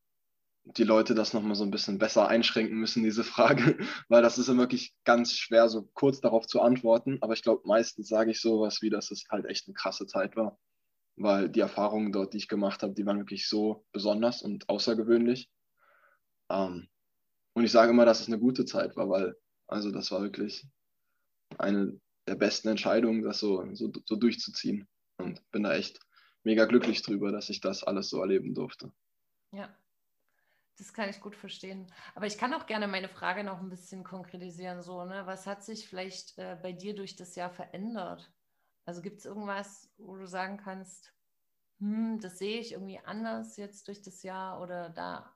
die 0.65 0.83
Leute 0.83 1.15
das 1.15 1.33
nochmal 1.33 1.55
so 1.55 1.63
ein 1.63 1.71
bisschen 1.71 1.99
besser 1.99 2.27
einschränken 2.27 2.77
müssen, 2.77 3.03
diese 3.03 3.23
Frage, 3.23 3.77
weil 4.09 4.21
das 4.21 4.37
ist 4.37 4.49
ja 4.49 4.57
wirklich 4.57 4.93
ganz 5.05 5.33
schwer, 5.33 5.69
so 5.69 5.83
kurz 5.93 6.19
darauf 6.19 6.47
zu 6.47 6.61
antworten. 6.61 7.17
Aber 7.21 7.33
ich 7.33 7.43
glaube, 7.43 7.61
meistens 7.65 8.09
sage 8.09 8.31
ich 8.31 8.41
sowas 8.41 8.81
wie, 8.81 8.89
dass 8.89 9.09
es 9.09 9.23
halt 9.29 9.45
echt 9.45 9.67
eine 9.67 9.73
krasse 9.73 10.05
Zeit 10.05 10.35
war, 10.35 10.59
weil 11.15 11.49
die 11.49 11.59
Erfahrungen 11.59 12.11
dort, 12.11 12.33
die 12.33 12.37
ich 12.37 12.47
gemacht 12.47 12.83
habe, 12.83 12.93
die 12.93 13.05
waren 13.05 13.19
wirklich 13.19 13.47
so 13.47 13.85
besonders 13.91 14.41
und 14.41 14.67
außergewöhnlich. 14.69 15.49
Ähm, 16.49 16.87
und 17.53 17.63
ich 17.63 17.71
sage 17.71 17.91
immer, 17.91 18.05
dass 18.05 18.21
es 18.21 18.27
eine 18.27 18.39
gute 18.39 18.65
Zeit 18.65 18.95
war, 18.95 19.09
weil 19.09 19.35
also 19.67 19.91
das 19.91 20.11
war 20.11 20.21
wirklich 20.21 20.67
eine 21.57 21.99
der 22.27 22.35
besten 22.35 22.69
Entscheidungen, 22.69 23.21
das 23.23 23.39
so, 23.39 23.65
so, 23.73 23.91
so 24.05 24.15
durchzuziehen. 24.15 24.87
Und 25.17 25.49
bin 25.51 25.63
da 25.63 25.73
echt 25.73 25.99
mega 26.43 26.65
glücklich 26.65 27.01
drüber, 27.01 27.31
dass 27.31 27.49
ich 27.49 27.61
das 27.61 27.83
alles 27.83 28.09
so 28.09 28.19
erleben 28.19 28.53
durfte. 28.53 28.91
Ja, 29.51 29.75
das 30.77 30.93
kann 30.93 31.09
ich 31.09 31.21
gut 31.21 31.35
verstehen. 31.35 31.91
Aber 32.15 32.25
ich 32.25 32.37
kann 32.37 32.53
auch 32.53 32.65
gerne 32.65 32.87
meine 32.87 33.09
Frage 33.09 33.43
noch 33.43 33.59
ein 33.59 33.69
bisschen 33.69 34.03
konkretisieren. 34.03 34.81
So, 34.81 35.05
ne? 35.05 35.25
Was 35.25 35.45
hat 35.45 35.63
sich 35.63 35.87
vielleicht 35.87 36.37
äh, 36.37 36.57
bei 36.61 36.71
dir 36.71 36.95
durch 36.95 37.15
das 37.15 37.35
Jahr 37.35 37.51
verändert? 37.51 38.31
Also 38.85 39.01
gibt 39.01 39.19
es 39.19 39.25
irgendwas, 39.25 39.89
wo 39.97 40.15
du 40.15 40.27
sagen 40.27 40.57
kannst, 40.57 41.13
hm, 41.79 42.19
das 42.19 42.37
sehe 42.37 42.59
ich 42.59 42.73
irgendwie 42.73 42.99
anders 42.99 43.57
jetzt 43.57 43.87
durch 43.87 44.01
das 44.01 44.23
Jahr 44.23 44.61
oder 44.61 44.89
da 44.89 45.35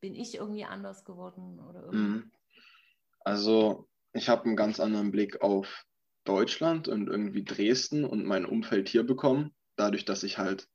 bin 0.00 0.14
ich 0.14 0.34
irgendwie 0.34 0.64
anders 0.64 1.04
geworden 1.04 1.60
oder 1.60 1.92
mhm. 1.92 2.30
Also 3.20 3.88
ich 4.12 4.28
habe 4.28 4.44
einen 4.44 4.56
ganz 4.56 4.80
anderen 4.80 5.10
Blick 5.10 5.42
auf 5.42 5.84
Deutschland 6.24 6.88
und 6.88 7.08
irgendwie 7.08 7.44
Dresden 7.44 8.04
und 8.04 8.24
mein 8.24 8.44
Umfeld 8.44 8.88
hier 8.88 9.04
bekommen, 9.04 9.54
dadurch, 9.76 10.04
dass 10.04 10.22
ich 10.22 10.38
halt 10.38 10.68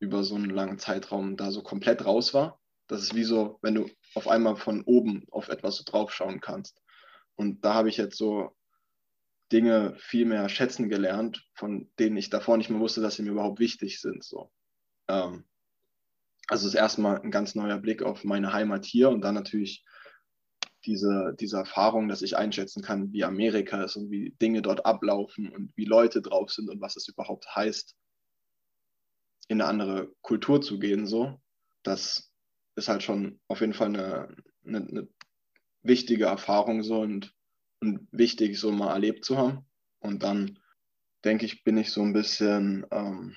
über 0.00 0.22
so 0.22 0.34
einen 0.34 0.50
langen 0.50 0.78
Zeitraum 0.78 1.36
da 1.36 1.50
so 1.50 1.62
komplett 1.62 2.04
raus 2.04 2.34
war. 2.34 2.60
Das 2.86 3.02
ist 3.02 3.14
wie 3.14 3.24
so, 3.24 3.58
wenn 3.62 3.74
du 3.74 3.90
auf 4.14 4.28
einmal 4.28 4.56
von 4.56 4.82
oben 4.82 5.26
auf 5.30 5.48
etwas 5.48 5.76
so 5.76 5.84
draufschauen 5.84 6.40
kannst. 6.40 6.82
Und 7.36 7.64
da 7.64 7.74
habe 7.74 7.88
ich 7.88 7.96
jetzt 7.96 8.16
so 8.16 8.56
Dinge 9.52 9.94
viel 9.98 10.26
mehr 10.26 10.48
schätzen 10.48 10.88
gelernt, 10.88 11.46
von 11.54 11.90
denen 11.98 12.16
ich 12.16 12.30
davor 12.30 12.56
nicht 12.56 12.70
mehr 12.70 12.80
wusste, 12.80 13.00
dass 13.00 13.16
sie 13.16 13.22
mir 13.22 13.30
überhaupt 13.30 13.60
wichtig 13.60 14.00
sind. 14.00 14.22
So. 14.22 14.50
Ähm, 15.08 15.44
also 16.48 16.66
ist 16.66 16.74
erstmal 16.74 17.20
ein 17.20 17.30
ganz 17.30 17.54
neuer 17.54 17.78
Blick 17.78 18.02
auf 18.02 18.24
meine 18.24 18.52
Heimat 18.52 18.84
hier 18.84 19.10
und 19.10 19.22
dann 19.22 19.34
natürlich 19.34 19.84
diese, 20.84 21.34
diese 21.38 21.58
Erfahrung, 21.58 22.08
dass 22.08 22.22
ich 22.22 22.36
einschätzen 22.36 22.82
kann, 22.82 23.12
wie 23.12 23.24
Amerika 23.24 23.82
ist 23.82 23.96
und 23.96 24.10
wie 24.10 24.30
Dinge 24.40 24.62
dort 24.62 24.86
ablaufen 24.86 25.50
und 25.50 25.72
wie 25.76 25.84
Leute 25.84 26.22
drauf 26.22 26.50
sind 26.50 26.70
und 26.70 26.80
was 26.80 26.96
es 26.96 27.08
überhaupt 27.08 27.54
heißt, 27.54 27.96
in 29.48 29.60
eine 29.60 29.68
andere 29.68 30.12
Kultur 30.22 30.62
zu 30.62 30.78
gehen. 30.78 31.06
So, 31.06 31.40
das 31.82 32.32
ist 32.76 32.88
halt 32.88 33.02
schon 33.02 33.40
auf 33.48 33.60
jeden 33.60 33.74
Fall 33.74 33.88
eine, 33.88 34.36
eine, 34.64 34.78
eine 34.78 35.08
wichtige 35.82 36.26
Erfahrung 36.26 36.82
so 36.82 37.00
und, 37.00 37.34
und 37.80 38.08
wichtig, 38.12 38.58
so 38.58 38.72
mal 38.72 38.92
erlebt 38.92 39.24
zu 39.24 39.38
haben. 39.38 39.66
Und 40.00 40.22
dann 40.22 40.58
denke 41.24 41.44
ich, 41.44 41.64
bin 41.64 41.76
ich 41.76 41.92
so 41.92 42.02
ein 42.02 42.12
bisschen, 42.12 42.86
ähm, 42.90 43.36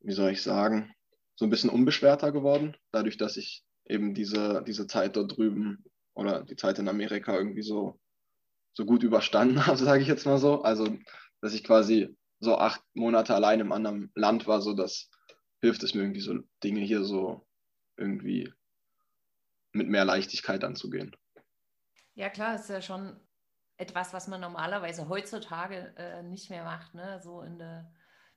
wie 0.00 0.12
soll 0.12 0.30
ich 0.30 0.42
sagen, 0.42 0.94
so 1.36 1.46
ein 1.46 1.50
bisschen 1.50 1.70
unbeschwerter 1.70 2.32
geworden, 2.32 2.76
dadurch, 2.92 3.16
dass 3.16 3.36
ich 3.36 3.64
eben 3.86 4.14
diese, 4.14 4.62
diese 4.66 4.86
Zeit 4.86 5.16
dort 5.16 5.36
drüben 5.36 5.84
oder 6.14 6.44
die 6.44 6.56
Zeit 6.56 6.78
in 6.78 6.88
Amerika 6.88 7.36
irgendwie 7.36 7.62
so, 7.62 7.98
so 8.72 8.84
gut 8.84 9.02
überstanden 9.02 9.56
habe, 9.66 9.78
sage 9.78 10.02
ich 10.02 10.08
jetzt 10.08 10.26
mal 10.26 10.38
so. 10.38 10.62
Also, 10.62 10.98
dass 11.40 11.54
ich 11.54 11.64
quasi 11.64 12.16
so 12.40 12.56
acht 12.56 12.82
Monate 12.94 13.34
allein 13.34 13.60
im 13.60 13.72
anderen 13.72 14.10
Land 14.14 14.46
war, 14.46 14.60
so 14.60 14.72
das 14.72 15.10
hilft 15.60 15.82
es 15.82 15.94
mir 15.94 16.02
irgendwie 16.02 16.20
so 16.20 16.38
Dinge 16.64 16.80
hier 16.80 17.04
so 17.04 17.46
irgendwie 17.96 18.52
mit 19.72 19.88
mehr 19.88 20.04
Leichtigkeit 20.04 20.64
anzugehen. 20.64 21.14
Ja, 22.20 22.28
klar, 22.28 22.56
ist 22.56 22.68
ja 22.68 22.82
schon 22.82 23.18
etwas, 23.78 24.12
was 24.12 24.28
man 24.28 24.42
normalerweise 24.42 25.08
heutzutage 25.08 25.94
äh, 25.96 26.22
nicht 26.22 26.50
mehr 26.50 26.64
macht. 26.64 26.94
Ne? 26.94 27.18
So 27.22 27.40
in 27.40 27.58
der, 27.58 27.90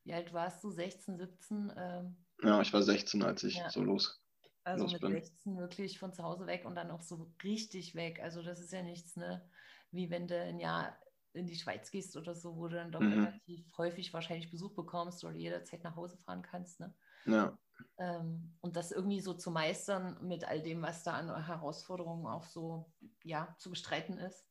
wie 0.05 0.13
alt 0.13 0.31
warst 0.31 0.63
du? 0.63 0.71
16, 0.71 1.17
17? 1.17 1.73
Ähm, 1.75 2.15
ja, 2.41 2.61
ich 2.61 2.71
war 2.71 2.81
16, 2.81 3.21
als 3.23 3.43
ich 3.43 3.57
ja. 3.57 3.69
so 3.69 3.83
los 3.83 4.23
also 4.63 4.87
mit 4.87 5.01
bin. 5.01 5.11
16 5.11 5.57
wirklich 5.57 5.99
von 5.99 6.13
zu 6.13 6.23
Hause 6.23 6.47
weg 6.47 6.63
und 6.63 6.75
dann 6.75 6.91
auch 6.91 7.01
so 7.01 7.29
richtig 7.43 7.93
weg. 7.93 8.21
Also 8.23 8.41
das 8.41 8.61
ist 8.61 8.71
ja 8.71 8.83
nichts, 8.83 9.17
ne? 9.17 9.45
Wie 9.91 10.09
wenn 10.09 10.29
du 10.29 10.39
ein 10.39 10.61
Jahr 10.61 10.97
in 11.33 11.45
die 11.45 11.57
Schweiz 11.57 11.91
gehst 11.91 12.15
oder 12.15 12.35
so, 12.35 12.55
wo 12.55 12.69
du 12.69 12.75
dann 12.75 12.93
doch 12.93 13.01
mhm. 13.01 13.25
relativ 13.25 13.65
häufig 13.77 14.13
wahrscheinlich 14.13 14.49
Besuch 14.49 14.73
bekommst 14.75 15.25
oder 15.25 15.35
jederzeit 15.35 15.83
nach 15.83 15.97
Hause 15.97 16.17
fahren 16.19 16.41
kannst, 16.41 16.79
ne? 16.79 16.95
Ja. 17.25 17.57
Ähm, 17.97 18.55
und 18.61 18.75
das 18.75 18.91
irgendwie 18.91 19.19
so 19.19 19.33
zu 19.33 19.51
meistern 19.51 20.17
mit 20.21 20.45
all 20.45 20.61
dem, 20.61 20.81
was 20.81 21.03
da 21.03 21.13
an 21.13 21.45
Herausforderungen 21.45 22.27
auch 22.27 22.45
so, 22.45 22.91
ja, 23.23 23.55
zu 23.57 23.69
bestreiten 23.69 24.17
ist. 24.17 24.47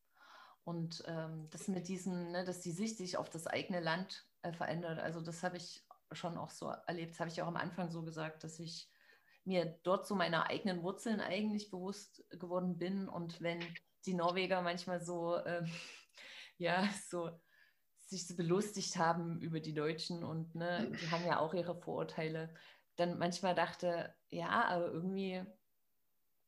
Und 0.64 1.02
ähm, 1.06 1.48
das 1.50 1.68
mit 1.68 1.88
diesen, 1.88 2.32
ne, 2.32 2.44
dass 2.44 2.60
die 2.60 2.70
Sicht 2.70 2.96
sich 2.96 3.16
auf 3.16 3.28
das 3.30 3.46
eigene 3.46 3.80
Land 3.80 4.26
äh, 4.42 4.52
verändert. 4.52 5.00
Also 5.00 5.20
das 5.20 5.42
habe 5.42 5.56
ich 5.56 5.84
schon 6.12 6.36
auch 6.36 6.50
so 6.50 6.68
erlebt. 6.86 7.12
Das 7.12 7.20
habe 7.20 7.30
ich 7.30 7.42
auch 7.42 7.48
am 7.48 7.56
Anfang 7.56 7.90
so 7.90 8.02
gesagt, 8.04 8.44
dass 8.44 8.58
ich 8.58 8.88
mir 9.44 9.78
dort 9.82 10.06
so 10.06 10.14
meiner 10.14 10.48
eigenen 10.48 10.82
Wurzeln 10.82 11.20
eigentlich 11.20 11.70
bewusst 11.70 12.24
geworden 12.30 12.78
bin. 12.78 13.08
Und 13.08 13.40
wenn 13.40 13.60
die 14.06 14.14
Norweger 14.14 14.62
manchmal 14.62 15.00
so, 15.00 15.36
äh, 15.36 15.64
ja, 16.58 16.88
so 17.08 17.30
sich 18.12 18.26
so 18.26 18.36
belustigt 18.36 18.96
haben 18.96 19.40
über 19.40 19.58
die 19.58 19.74
Deutschen 19.74 20.22
und 20.22 20.54
ne, 20.54 20.92
die 21.00 21.10
haben 21.10 21.26
ja 21.26 21.40
auch 21.40 21.54
ihre 21.54 21.74
Vorurteile, 21.74 22.54
dann 22.96 23.18
manchmal 23.18 23.54
dachte, 23.54 24.14
ja, 24.30 24.64
aber 24.66 24.86
irgendwie 24.86 25.42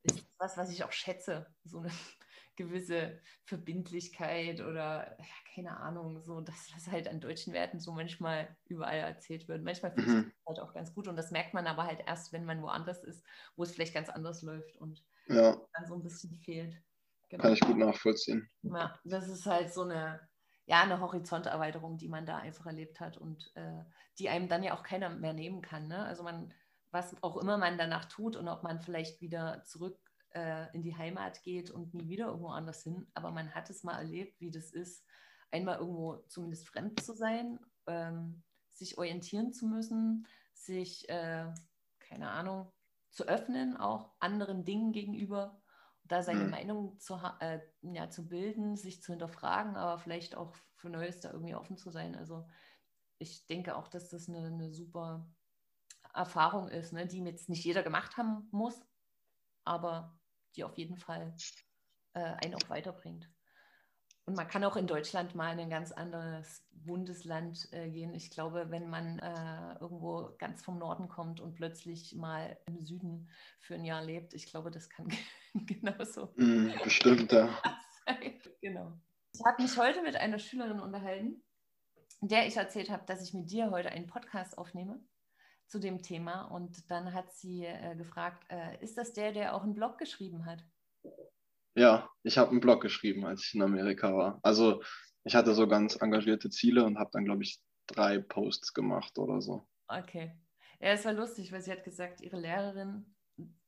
ist 0.03 0.19
das 0.19 0.25
was, 0.37 0.57
was 0.57 0.71
ich 0.71 0.83
auch 0.83 0.91
schätze, 0.91 1.47
so 1.63 1.79
eine 1.79 1.89
gewisse 2.55 3.19
Verbindlichkeit 3.43 4.61
oder 4.61 5.17
ja, 5.19 5.25
keine 5.53 5.77
Ahnung, 5.77 6.21
so 6.21 6.39
dass 6.39 6.69
das 6.73 6.87
halt 6.87 7.07
an 7.07 7.19
deutschen 7.19 7.53
Werten 7.53 7.79
so 7.79 7.91
manchmal 7.91 8.55
überall 8.65 8.99
erzählt 8.99 9.47
wird. 9.47 9.63
Manchmal 9.63 9.91
finde 9.91 10.09
ich 10.09 10.15
mhm. 10.15 10.31
das 10.31 10.45
halt 10.47 10.59
auch 10.59 10.73
ganz 10.73 10.93
gut 10.93 11.07
und 11.07 11.15
das 11.15 11.31
merkt 11.31 11.53
man 11.53 11.67
aber 11.67 11.85
halt 11.85 12.01
erst, 12.05 12.31
wenn 12.31 12.45
man 12.45 12.61
woanders 12.61 13.03
ist, 13.03 13.25
wo 13.55 13.63
es 13.63 13.71
vielleicht 13.73 13.93
ganz 13.93 14.09
anders 14.09 14.41
läuft 14.43 14.77
und 14.77 15.03
ja. 15.27 15.59
dann 15.73 15.87
so 15.87 15.95
ein 15.95 16.03
bisschen 16.03 16.37
fehlt. 16.37 16.79
genau. 17.29 17.41
kann 17.41 17.53
ich 17.53 17.59
gut 17.61 17.77
nachvollziehen. 17.77 18.49
Ja, 18.61 18.97
das 19.03 19.27
ist 19.27 19.45
halt 19.47 19.73
so 19.73 19.81
eine, 19.81 20.21
ja, 20.65 20.81
eine 20.81 20.99
Horizonterweiterung, 20.99 21.97
die 21.97 22.07
man 22.07 22.25
da 22.25 22.37
einfach 22.37 22.65
erlebt 22.65 22.99
hat 22.99 23.17
und 23.17 23.51
äh, 23.55 23.83
die 24.17 24.29
einem 24.29 24.47
dann 24.47 24.63
ja 24.63 24.75
auch 24.75 24.83
keiner 24.83 25.09
mehr 25.09 25.33
nehmen 25.33 25.61
kann. 25.61 25.87
Ne? 25.87 26.03
Also 26.05 26.23
man, 26.23 26.53
was 26.91 27.15
auch 27.21 27.37
immer 27.37 27.57
man 27.57 27.77
danach 27.77 28.05
tut 28.05 28.35
und 28.35 28.47
ob 28.47 28.63
man 28.63 28.81
vielleicht 28.81 29.21
wieder 29.21 29.63
zurück 29.63 29.99
äh, 30.31 30.73
in 30.73 30.81
die 30.81 30.95
Heimat 30.95 31.43
geht 31.43 31.69
und 31.69 31.93
nie 31.93 32.09
wieder 32.09 32.27
irgendwo 32.27 32.49
anders 32.49 32.83
hin, 32.83 33.07
aber 33.13 33.31
man 33.31 33.53
hat 33.53 33.69
es 33.69 33.83
mal 33.83 33.97
erlebt, 33.97 34.39
wie 34.39 34.51
das 34.51 34.71
ist, 34.71 35.05
einmal 35.51 35.77
irgendwo 35.77 36.17
zumindest 36.27 36.67
fremd 36.67 37.01
zu 37.01 37.13
sein, 37.13 37.59
ähm, 37.87 38.43
sich 38.73 38.97
orientieren 38.97 39.53
zu 39.53 39.67
müssen, 39.67 40.27
sich, 40.53 41.07
äh, 41.09 41.45
keine 41.99 42.29
Ahnung, 42.31 42.71
zu 43.11 43.25
öffnen, 43.27 43.77
auch 43.77 44.11
anderen 44.19 44.65
Dingen 44.65 44.91
gegenüber, 44.91 45.61
da 46.07 46.21
seine 46.21 46.45
mhm. 46.45 46.51
Meinung 46.51 46.99
zu, 46.99 47.19
äh, 47.39 47.59
ja, 47.81 48.09
zu 48.09 48.27
bilden, 48.27 48.75
sich 48.75 49.01
zu 49.01 49.11
hinterfragen, 49.11 49.75
aber 49.75 49.99
vielleicht 49.99 50.35
auch 50.35 50.53
für 50.75 50.89
Neues 50.89 51.19
da 51.19 51.31
irgendwie 51.31 51.55
offen 51.55 51.77
zu 51.77 51.89
sein. 51.89 52.15
Also 52.15 52.47
ich 53.17 53.47
denke 53.47 53.75
auch, 53.75 53.87
dass 53.87 54.09
das 54.09 54.29
eine, 54.29 54.45
eine 54.47 54.71
super 54.71 55.27
Erfahrung 56.13 56.69
ist, 56.69 56.93
ne, 56.93 57.07
die 57.07 57.23
jetzt 57.23 57.49
nicht 57.49 57.63
jeder 57.63 57.83
gemacht 57.83 58.17
haben 58.17 58.47
muss, 58.51 58.79
aber 59.63 60.17
die 60.55 60.63
auf 60.63 60.77
jeden 60.77 60.97
Fall 60.97 61.35
äh, 62.13 62.19
einen 62.19 62.55
auch 62.55 62.69
weiterbringt. 62.69 63.29
Und 64.25 64.35
man 64.35 64.47
kann 64.47 64.63
auch 64.63 64.75
in 64.75 64.87
Deutschland 64.87 65.35
mal 65.35 65.53
in 65.53 65.59
ein 65.59 65.69
ganz 65.69 65.91
anderes 65.91 66.65
Bundesland 66.71 67.67
äh, 67.71 67.89
gehen. 67.89 68.15
Ich 68.15 68.31
glaube, 68.31 68.71
wenn 68.71 68.89
man 68.89 69.19
äh, 69.19 69.79
irgendwo 69.79 70.31
ganz 70.39 70.63
vom 70.63 70.79
Norden 70.79 71.07
kommt 71.09 71.39
und 71.39 71.53
plötzlich 71.53 72.15
mal 72.15 72.57
im 72.65 72.83
Süden 72.83 73.29
für 73.59 73.75
ein 73.75 73.85
Jahr 73.85 74.03
lebt, 74.03 74.33
ich 74.33 74.47
glaube, 74.47 74.71
das 74.71 74.89
kann 74.89 75.07
genauso. 75.53 76.33
Mm, 76.37 76.71
bestimmt, 76.83 77.31
ja. 77.31 77.49
genau. 78.61 78.93
Ich 79.33 79.45
habe 79.45 79.61
mich 79.61 79.77
heute 79.77 80.01
mit 80.01 80.15
einer 80.15 80.39
Schülerin 80.39 80.79
unterhalten, 80.79 81.43
der 82.21 82.47
ich 82.47 82.57
erzählt 82.57 82.89
habe, 82.89 83.05
dass 83.05 83.21
ich 83.21 83.33
mit 83.33 83.51
dir 83.51 83.69
heute 83.69 83.89
einen 83.89 84.07
Podcast 84.07 84.57
aufnehme 84.57 84.99
zu 85.67 85.77
dem 85.77 86.01
Thema. 86.01 86.45
Und 86.45 86.89
dann 86.89 87.13
hat 87.13 87.31
sie 87.31 87.65
äh, 87.65 87.95
gefragt, 87.95 88.43
äh, 88.49 88.81
ist 88.83 88.97
das 88.97 89.13
der, 89.13 89.33
der 89.33 89.55
auch 89.55 89.63
einen 89.63 89.75
Blog 89.75 89.99
geschrieben 89.99 90.45
hat? 90.45 90.63
Ja, 91.75 92.09
ich 92.23 92.37
habe 92.37 92.51
einen 92.51 92.61
Blog 92.61 92.81
geschrieben, 92.81 93.25
als 93.25 93.45
ich 93.45 93.53
in 93.53 93.61
Amerika 93.61 94.15
war. 94.15 94.39
Also 94.43 94.81
ich 95.23 95.35
hatte 95.35 95.53
so 95.53 95.67
ganz 95.67 95.95
engagierte 96.01 96.49
Ziele 96.49 96.85
und 96.85 96.97
habe 96.97 97.09
dann, 97.13 97.25
glaube 97.25 97.43
ich, 97.43 97.59
drei 97.87 98.19
Posts 98.19 98.73
gemacht 98.73 99.17
oder 99.17 99.41
so. 99.41 99.67
Okay. 99.87 100.31
Ja, 100.79 100.89
es 100.89 101.05
war 101.05 101.13
lustig, 101.13 101.51
weil 101.51 101.61
sie 101.61 101.71
hat 101.71 101.83
gesagt, 101.83 102.21
ihre 102.21 102.39
Lehrerin, 102.39 103.15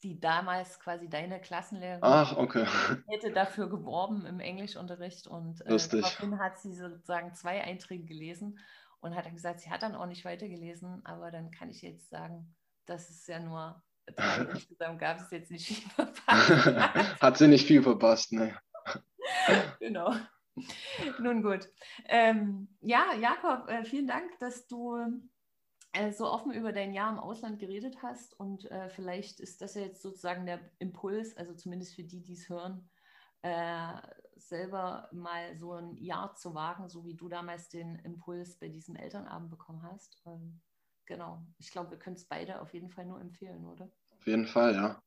die 0.04 0.20
damals 0.20 0.80
quasi 0.80 1.10
deine 1.10 1.42
Klassenlehrerin, 1.42 2.04
Ach, 2.04 2.38
okay. 2.38 2.66
hätte 3.08 3.32
dafür 3.34 3.70
geworben 3.70 4.26
im 4.26 4.40
Englischunterricht 4.40 5.28
und 5.28 5.62
äh, 5.62 5.78
daraufhin 5.78 6.40
hat 6.40 6.60
sie 6.60 6.74
sozusagen 6.74 7.34
zwei 7.36 7.64
Einträge 7.64 8.06
gelesen 8.06 8.60
und 9.02 9.16
hat 9.16 9.26
dann 9.26 9.36
gesagt, 9.36 9.60
sie 9.60 9.70
hat 9.70 9.84
dann 9.84 9.96
auch 9.96 10.06
nicht 10.06 10.26
weitergelesen, 10.26 11.06
aber 11.06 11.32
dann 11.32 11.52
kann 11.52 11.70
ich 11.70 11.82
jetzt 11.82 12.10
sagen, 12.10 12.56
das 12.86 13.10
ist 13.10 13.28
ja 13.28 13.40
nur 13.40 13.84
insgesamt 14.52 15.00
gab 15.00 15.20
es 15.20 15.32
jetzt 15.32 15.52
nicht 15.52 15.68
viel 15.68 15.90
verpasst. 15.92 16.66
Hat 17.22 17.38
sie 17.38 17.48
nicht 17.48 17.68
viel 17.68 17.84
verpasst, 17.84 18.32
ne? 18.34 18.58
genau. 19.80 20.14
Nun 21.20 21.44
gut. 21.44 21.70
Ähm, 22.06 22.68
ja, 22.82 23.14
Jakob, 23.14 23.70
äh, 23.70 23.84
vielen 23.84 24.08
Dank, 24.08 24.40
dass 24.40 24.66
du 24.68 24.98
äh, 25.94 26.12
so 26.12 26.26
offen 26.26 26.52
über 26.52 26.72
dein 26.72 26.94
Jahr 26.94 27.12
im 27.12 27.20
Ausland 27.20 27.60
geredet 27.60 28.02
hast. 28.02 28.40
Und 28.40 28.70
äh, 28.72 28.90
vielleicht 28.90 29.40
ist 29.40 29.62
das 29.62 29.76
ja 29.76 29.82
jetzt 29.82 30.02
sozusagen 30.02 30.46
der 30.46 30.60
Impuls, 30.80 31.36
also 31.38 31.54
zumindest 31.54 31.96
für 31.96 32.04
die, 32.04 32.24
die 32.24 32.34
es 32.34 32.50
hören, 32.50 32.90
äh, 33.42 33.94
selber 34.36 35.10
mal 35.12 35.56
so 35.58 35.74
ein 35.74 35.98
Jahr 35.98 36.36
zu 36.36 36.56
wagen, 36.56 36.90
so 36.90 37.06
wie 37.06 37.16
du 37.16 37.28
damals 37.30 37.70
den 37.70 37.96
Impuls 38.00 38.58
bei 38.58 38.70
diesem 38.70 38.96
Elternabend 38.96 39.50
bekommen 39.50 39.84
hast. 39.84 40.22
Ähm, 40.26 40.62
genau. 41.08 41.42
Ich 41.58 41.72
glaube, 41.72 41.92
wir 41.92 41.98
können 41.98 42.16
es 42.16 42.26
beide 42.26 42.62
auf 42.62 42.74
jeden 42.74 42.90
Fall 42.90 43.06
nur 43.06 43.20
empfehlen, 43.20 43.66
oder? 43.66 43.90
Auf 44.12 44.28
jeden 44.28 44.46
Fall, 44.46 44.76
ja. 44.76 45.02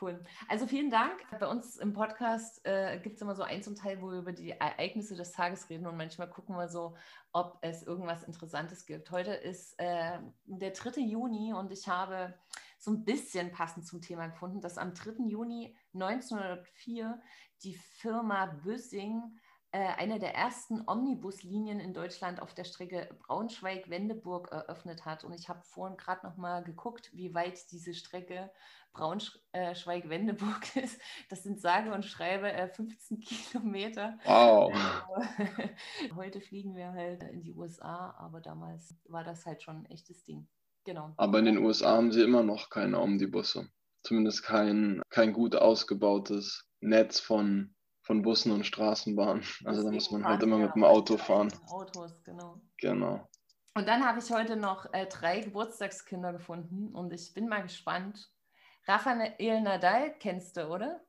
Cool. 0.00 0.22
Also 0.46 0.68
vielen 0.68 0.90
Dank. 0.90 1.14
Bei 1.40 1.48
uns 1.48 1.76
im 1.76 1.92
Podcast 1.92 2.64
äh, 2.64 3.00
gibt 3.00 3.16
es 3.16 3.22
immer 3.22 3.34
so 3.34 3.42
eins 3.42 3.66
und 3.66 3.78
Teil, 3.78 4.00
wo 4.00 4.12
wir 4.12 4.18
über 4.20 4.32
die 4.32 4.50
Ereignisse 4.50 5.16
des 5.16 5.32
Tages 5.32 5.68
reden 5.70 5.88
und 5.88 5.96
manchmal 5.96 6.30
gucken 6.30 6.54
wir 6.54 6.68
so, 6.68 6.96
ob 7.32 7.58
es 7.62 7.82
irgendwas 7.82 8.22
Interessantes 8.22 8.86
gibt. 8.86 9.10
Heute 9.10 9.32
ist 9.32 9.74
äh, 9.78 10.20
der 10.44 10.70
3. 10.70 11.00
Juni 11.00 11.52
und 11.52 11.72
ich 11.72 11.88
habe 11.88 12.38
so 12.78 12.92
ein 12.92 13.04
bisschen 13.04 13.50
passend 13.50 13.86
zum 13.86 14.00
Thema 14.00 14.28
gefunden, 14.28 14.60
dass 14.60 14.78
am 14.78 14.94
3. 14.94 15.24
Juni 15.26 15.76
1904 15.94 17.20
die 17.64 17.74
Firma 17.74 18.46
Büssing 18.46 19.20
eine 19.80 20.18
der 20.18 20.34
ersten 20.34 20.82
Omnibuslinien 20.86 21.80
in 21.80 21.94
Deutschland 21.94 22.40
auf 22.40 22.54
der 22.54 22.64
Strecke 22.64 23.08
Braunschweig-Wendeburg 23.20 24.50
eröffnet 24.50 25.04
hat. 25.04 25.24
Und 25.24 25.32
ich 25.32 25.48
habe 25.48 25.62
vorhin 25.62 25.96
gerade 25.96 26.26
noch 26.26 26.36
mal 26.36 26.62
geguckt, 26.62 27.10
wie 27.12 27.34
weit 27.34 27.70
diese 27.70 27.94
Strecke 27.94 28.50
Braunschweig-Wendeburg 28.92 30.76
ist. 30.76 31.00
Das 31.28 31.42
sind 31.42 31.60
sage 31.60 31.92
und 31.92 32.04
schreibe 32.04 32.50
15 32.74 33.20
Kilometer. 33.20 34.18
Wow. 34.24 34.72
Heute 36.16 36.40
fliegen 36.40 36.74
wir 36.74 36.92
halt 36.92 37.22
in 37.24 37.42
die 37.42 37.54
USA, 37.54 38.14
aber 38.18 38.40
damals 38.40 38.94
war 39.08 39.24
das 39.24 39.46
halt 39.46 39.62
schon 39.62 39.78
ein 39.78 39.86
echtes 39.86 40.24
Ding. 40.24 40.48
Genau. 40.84 41.12
Aber 41.16 41.38
in 41.38 41.44
den 41.44 41.58
USA 41.58 41.96
haben 41.96 42.12
sie 42.12 42.22
immer 42.22 42.42
noch 42.42 42.70
keine 42.70 43.00
Omnibusse. 43.00 43.68
Zumindest 44.02 44.42
kein, 44.42 45.02
kein 45.10 45.32
gut 45.32 45.54
ausgebautes 45.54 46.66
Netz 46.80 47.20
von 47.20 47.74
von 48.08 48.22
Bussen 48.22 48.52
und 48.52 48.64
Straßenbahnen. 48.64 49.44
Also 49.66 49.82
da 49.82 49.90
muss 49.90 50.10
man 50.10 50.24
halt 50.24 50.42
immer 50.42 50.56
mit 50.56 50.74
dem 50.74 50.82
Auto 50.82 51.18
fahren. 51.18 51.52
Autos, 51.68 52.24
genau. 52.24 52.58
Genau. 52.78 53.28
Und 53.74 53.86
dann 53.86 54.02
habe 54.02 54.18
ich 54.18 54.30
heute 54.30 54.56
noch 54.56 54.90
äh, 54.94 55.04
drei 55.06 55.40
Geburtstagskinder 55.40 56.32
gefunden 56.32 56.94
und 56.94 57.12
ich 57.12 57.34
bin 57.34 57.48
mal 57.48 57.60
gespannt. 57.60 58.30
Rafael 58.86 59.60
Nadal 59.60 60.14
kennst 60.18 60.56
du, 60.56 60.68
oder? 60.68 61.02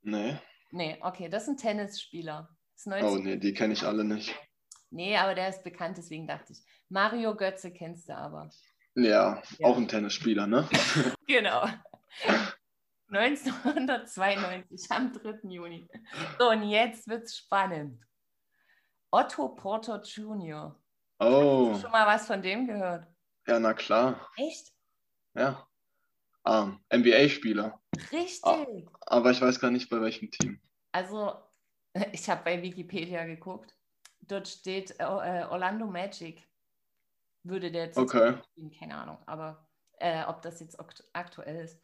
Nee. 0.00 0.38
Nee, 0.70 0.96
okay, 1.02 1.28
das 1.28 1.42
ist 1.42 1.48
ein 1.50 1.56
Tennisspieler. 1.58 2.48
Ist 2.74 2.86
oh 2.86 3.18
nee, 3.18 3.36
die 3.36 3.52
kenne 3.52 3.74
ich 3.74 3.84
alle 3.84 4.02
nicht. 4.02 4.34
Nee, 4.88 5.18
aber 5.18 5.34
der 5.34 5.50
ist 5.50 5.62
bekannt, 5.62 5.98
deswegen 5.98 6.26
dachte 6.26 6.54
ich. 6.54 6.60
Mario 6.88 7.36
Götze 7.36 7.70
kennst 7.72 8.08
du 8.08 8.16
aber. 8.16 8.48
Ja, 8.94 9.42
ja. 9.58 9.66
auch 9.66 9.76
ein 9.76 9.86
Tennisspieler, 9.86 10.46
ne? 10.46 10.66
genau. 11.26 11.66
1992, 13.10 14.90
am 14.90 15.12
3. 15.12 15.48
Juni. 15.48 15.88
So, 16.38 16.50
und 16.50 16.68
jetzt 16.68 17.08
wird 17.08 17.24
es 17.24 17.36
spannend. 17.36 18.02
Otto 19.10 19.48
Porter 19.48 20.02
Jr. 20.02 20.78
Oh. 21.18 21.70
Hast 21.70 21.78
du 21.78 21.82
schon 21.82 21.90
mal 21.92 22.06
was 22.06 22.26
von 22.26 22.42
dem 22.42 22.66
gehört? 22.66 23.06
Ja, 23.46 23.58
na 23.58 23.72
klar. 23.72 24.28
Echt? 24.36 24.72
Ja. 25.34 25.66
Um, 26.44 26.80
ähm, 26.90 27.00
NBA-Spieler. 27.00 27.80
Richtig. 28.12 28.88
Aber 29.00 29.30
ich 29.30 29.40
weiß 29.40 29.58
gar 29.60 29.70
nicht, 29.70 29.88
bei 29.88 30.00
welchem 30.00 30.30
Team. 30.30 30.60
Also, 30.92 31.34
ich 32.12 32.28
habe 32.28 32.44
bei 32.44 32.62
Wikipedia 32.62 33.24
geguckt. 33.24 33.74
Dort 34.20 34.48
steht 34.48 34.94
äh, 34.98 35.04
Orlando 35.04 35.86
Magic. 35.86 36.46
Würde 37.44 37.70
der 37.70 37.86
jetzt 37.86 37.98
okay. 37.98 38.36
spielen, 38.50 38.70
keine 38.78 38.96
Ahnung. 38.96 39.18
Aber 39.26 39.66
äh, 39.98 40.24
ob 40.24 40.42
das 40.42 40.60
jetzt 40.60 40.78
aktuell 41.12 41.64
ist. 41.64 41.80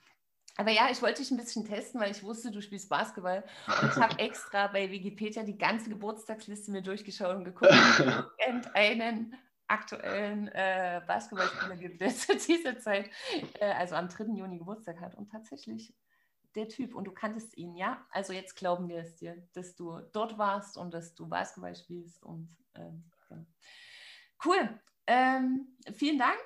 Aber 0.56 0.70
ja, 0.70 0.88
ich 0.90 1.02
wollte 1.02 1.20
dich 1.20 1.30
ein 1.30 1.36
bisschen 1.36 1.64
testen, 1.64 2.00
weil 2.00 2.12
ich 2.12 2.22
wusste, 2.22 2.50
du 2.50 2.62
spielst 2.62 2.88
Basketball. 2.88 3.44
Und 3.66 3.90
ich 3.90 3.96
habe 3.96 4.18
extra 4.18 4.68
bei 4.68 4.90
Wikipedia 4.90 5.42
die 5.42 5.58
ganze 5.58 5.90
Geburtstagsliste 5.90 6.70
mir 6.70 6.82
durchgeschaut 6.82 7.36
und 7.36 7.44
geguckt, 7.44 7.72
es 7.72 7.98
irgendeinen 8.46 9.36
aktuellen 9.66 10.48
äh, 10.48 11.02
Basketballspieler 11.06 11.76
gibt, 11.76 12.00
der 12.00 12.10
zu 12.10 12.36
dieser 12.36 12.78
Zeit, 12.78 13.10
äh, 13.58 13.72
also 13.72 13.96
am 13.96 14.08
3. 14.08 14.24
Juni 14.36 14.58
Geburtstag 14.58 15.00
hat. 15.00 15.16
Und 15.16 15.30
tatsächlich 15.30 15.92
der 16.54 16.68
Typ. 16.68 16.94
Und 16.94 17.04
du 17.04 17.12
kanntest 17.12 17.56
ihn, 17.56 17.74
ja? 17.74 18.06
Also 18.10 18.32
jetzt 18.32 18.54
glauben 18.54 18.88
wir 18.88 18.98
es 18.98 19.16
dir, 19.16 19.36
dass 19.54 19.74
du 19.74 20.00
dort 20.12 20.38
warst 20.38 20.76
und 20.76 20.94
dass 20.94 21.14
du 21.14 21.28
Basketball 21.28 21.74
spielst. 21.74 22.22
Und 22.22 22.56
ähm, 22.76 23.10
ja. 23.30 23.44
cool. 24.44 24.80
Ähm, 25.06 25.76
vielen 25.92 26.18
Dank. 26.18 26.38